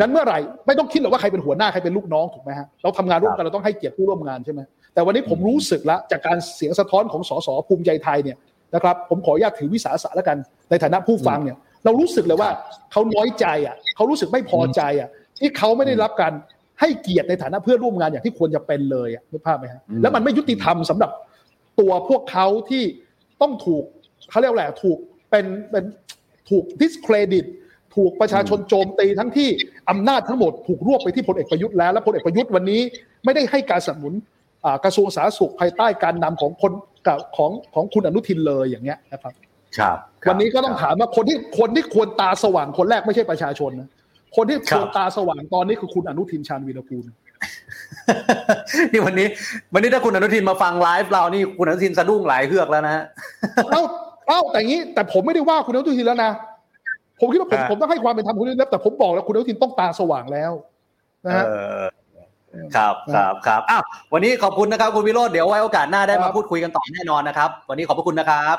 [0.00, 4.60] งั้นเมื่อไหร่ไม่ต้องคิดหรอกว่าใครเป็นหัวหน้าใครเป็นลูกน้องถูกไหมฮะเราทำงานร่วมกันเราต้องให้เกียรติผู้ร่วมงานใช่ไหม
[4.94, 8.36] แต่วันนี้ผมรู้สึกแล้วจากการเสียงสะท้อนของสสภูมิใจไทยเนี่ย
[8.74, 10.36] นะครับผมขออนุญาตถือวิสาสะแล้วกัน
[10.70, 12.50] ในฐานะผู้ฟังเนี่ย เรารู้สึกเลยว่า
[12.92, 15.08] เขาน้อยใจอะเขารู้สึกไม่พอใจอะ
[15.40, 16.32] ที่เขาไม่ได้รับการ
[16.80, 21.10] ให้เกียรติในฐานะเพื่อนร่วมงานอย่างที่ควรจะเป็นเลยอะนึกภาพไหมฮะแล้วมันไม่ยุติธรรมสำหรับ
[21.80, 22.84] ตัวพวกเขาที่
[23.42, 23.84] ต้องถูก
[24.30, 24.98] เขาเรียกว่าอะไรถูก
[25.30, 25.84] เป็นเป็น
[26.50, 27.46] ถูก discredit
[27.94, 29.48] ถูกประชาชนโจมตีทั้งที่
[29.90, 32.80] อำนาจทั้งหมดถูกรวบไปที่พลเอกประยุทธ์แล้วและพลเอกประยุทธ์วันนี้
[33.24, 34.14] ไม่ได้ให้การสนับสนุน
[34.84, 36.72] กระทรวงสาธารณสุขภายใต้การนำของคน
[37.36, 39.32] ของของคุณอนุทินเลยอย่างเงี้ยนะครับ
[39.78, 39.96] ครับ
[40.28, 43.88] วันนี้ก็ต้องถามว่าคนที่คนที่ควรตาสว่างคนแรกไม่ใช่ประชาชนนะ
[44.36, 47.04] คนที่ควรตาสว่างตอนนี้คือคุณอนุทินชาญวีรกูล
[48.92, 49.28] นี่วันนี้
[49.74, 53.04] วันนี้ถ้าคุณอนุทินมาฟังไลฟ์เรานี่คุณอนุทินสะดุ้งหลายเฮือกแล้วนะฮะ
[53.70, 53.82] เอ้า
[54.28, 56.32] เอ้าแต่งี้แต่ผมไม่ได้ว่าคุณอนุทินแล้วนะ
[57.20, 60.52] ผมคิดว่าผมผมต้องให้ความเป็นธรรมคุณนิดแต่ผมบอกแล้วคุณอนุทินต้องตาสว่างแล้ว
[61.26, 61.44] นะฮะ
[62.76, 68.56] ครับครับครับอ้าววันนี้ขอบคุณนะครับ คุณวิโรจน์เดี๋ยวไว้โอกาสหน้าได้มาพูดคุยกันต่อแน่นอนนะครับ วันนี้ขอบพระคุณนะครับ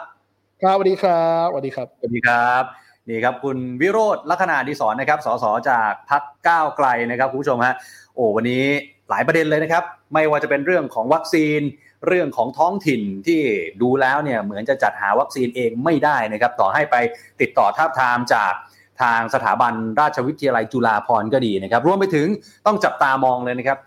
[0.62, 2.64] ครับสวัสดีครับสวัสดีครับสวัสดีครับ
[3.10, 7.74] นี่ครับคุณวิโรจน์ลักษณะดีสอนนะครับสสจากพักก้าวไกลนะครับคุณผู้ชมฮะ
[8.16, 8.64] โอ้วันนี้
[9.10, 11.62] หลายประเด็นเลยนะครับ ไม่ว่าจะเป็นเรื่องของวัคซีน
[12.08, 13.42] เรื่องของท้องถิ่นที่
[13.82, 16.96] ดูแล้วเนี่ยเหมือนจะจัดหาวัคซีนเองไม่ได้นะครับต่อให้ไป
[17.42, 18.54] ติดต่อท้าบทามจาก
[19.02, 22.28] ทางสถาบันราชวิทยาลัยจุฬาภรณ์ก็ดีนะครับรวมไปถึง
[22.66, 23.78] ต้องจับตามองเลยนะครับ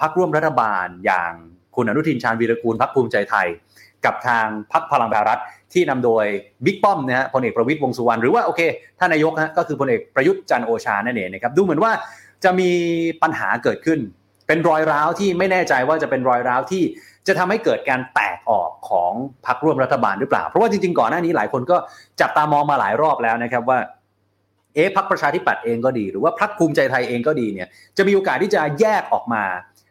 [0.00, 1.32] พักร่วมรัฐบาลอย่าง
[1.76, 3.46] คุณอนุทินชาญวีรกูลพักภูมิใจไทย
[4.04, 5.40] กับทางพักพลังประชารัฐ
[5.72, 6.24] ที่นำโดย
[6.64, 8.60] บิ๊กป้อมนะฮะพลเอกประวิตยวงสุวรรณหรือว่าโอเค
[8.98, 11.92] ท่านนายกฮะก็คือพลเอกประยุทธ์จันโอชานั่นเองนะครับดูเหมือนว่า
[12.44, 12.70] จะมี
[13.22, 14.00] ปัญหาเกิดขึ้น
[14.46, 16.82] เป็นรอยร้าวที่ไม่แน่ใจว่าจะเป็นรอยร้าวที่
[17.26, 19.12] จะทำให้เกิดการแตกออกของ
[19.46, 21.76] พรรคร่วมรัฐบาลหรือเปล่า เพราะว่าจริงๆก่อนหน้านี้หลายคนก็
[22.20, 23.78] จับตามองมาหลายรอบแล้วนะครับว่า
[24.74, 29.44] เอ๊ะพรรคประชาธิปัตย์เองก็ดี หรือว่าพรรคภูมิใจไทยเองก็ดีเนี่ยจะมีโอกาสที่จะแยกออกมา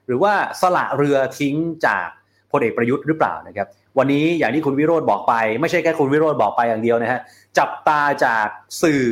[0.06, 1.56] หรือว่าสละเรือทิ้ง
[1.86, 2.08] จาก
[2.52, 3.68] พลเอกประยุทธ์หรือเปล่านะครับ
[3.98, 7.22] วันนี้อย่างที่คุณวิโรธบอกไป ไม่ใช่แค่คุณวิโรธบอกไปอย่างเดียวนะฮะ
[7.58, 8.48] จับตาจาก
[8.84, 9.06] สื่อ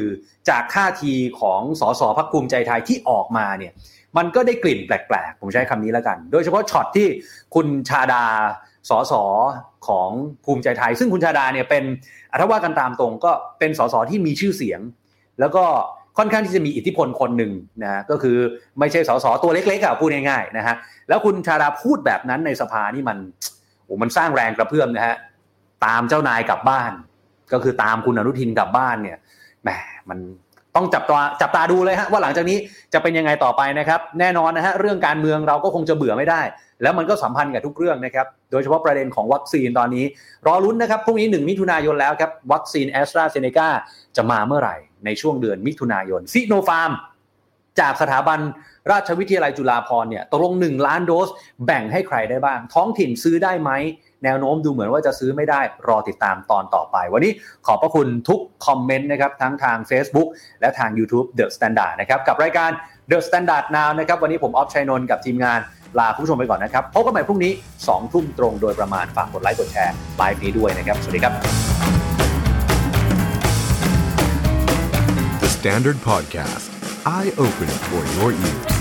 [0.50, 3.74] จากท่าทีของสสพักภูมิใจไทยที่ออกมาเนี่ย
[4.18, 7.08] มันก็ได้กลิ่นแปลกๆ ผมใช้คำนี้แล้วกัน โดยเฉพาะช็อตที่
[7.56, 8.24] คุณชาดา
[8.90, 9.14] สส
[9.88, 10.10] ของ
[10.46, 11.84] ภูมิใจไทย ซึ่งคุณชาดาเนี่ยเป็น
[12.40, 14.80] ถ้าว่ากันตามตรงก็เป็นสสที่มีชื่อเสียง
[15.40, 15.66] แล้วก็
[16.18, 17.52] ค่อนข้างที่จะมีอิทธิพลคนหนึ่ง
[17.84, 18.38] นะก็คือ
[18.80, 20.76] ไม่ใช่สสตัวเล็กๆอะพูดง่ายๆนะฮะ
[21.10, 23.18] แล้วคุณชาดาพูดแบบนั้นในสภานี่มัน
[23.84, 25.16] โอ้มันสร้างแรงกระเพื่อมนะฮะ
[25.86, 26.92] ตามเจ้านายกลับบ้าน
[27.54, 29.18] ก็คือตามคุณอนุทินกลับบ้านเนี่ย
[29.64, 29.70] แหม
[30.10, 30.20] มัน
[30.78, 32.58] ต้องจับตาจับตาดูเลยฮะว่าหลังจากนี้
[32.94, 36.42] จะเป็นยังไงต่อไปนะครับ แน่นอนนะฮะเรื่องการเมืองเราก็คงจะเบื่อไม่ได้
[36.82, 40.06] แล้วมันก็สัมพันธ์กับทุกเรื่องนะครับ โดยเฉพาะประเด็นของวัคซีนตอนนี้
[40.48, 43.70] รอลุ้นนะครับพรุ่งนี้1มิถุนายนแล้วครับวัคซีนแอสตราเซเนกา
[44.16, 44.76] จะมาเมื่อไหร่
[45.06, 46.92] ในช่วงเดือนมิถุนายนซิโนฟาร์ม
[47.80, 48.40] จากสถาบัน
[48.92, 51.30] ราชวิทยาลัยจุฬาภรณ์เนี่ยตกลง 1 ล้านโดส
[51.66, 53.72] แบ่งให้ใครได้บ้าง ท้องถิ่นซื้อได้ไหม
[54.24, 57.32] แนวโน้มดูเหมือนว่าจะซื้อไม่ได้รอติดตามตอนต่อไป วันนี้
[57.68, 60.28] ขอบพระคุณทุกคอมเมนต์นะครับทั้งทาง Facebook
[60.62, 62.72] และทาง YouTube The Standard นะครับกับรายการ
[63.12, 65.60] The Standard Now นะครับวันนี้ผมออฟชัยนนท์กับทีมงาน
[66.00, 67.52] ลาคุณผู้ชมไปก่อนนะครับพบกันใหม่พรุ่งนี้
[67.84, 71.34] 2ทุ่มตรงโดยประมาณฝากกดไลค์กดแชร์ไลฟ์นี้ด้วยนะครับ สวัสดีครับ
[75.42, 76.66] The Standard Podcast
[77.18, 78.77] Eye Open for Your Ears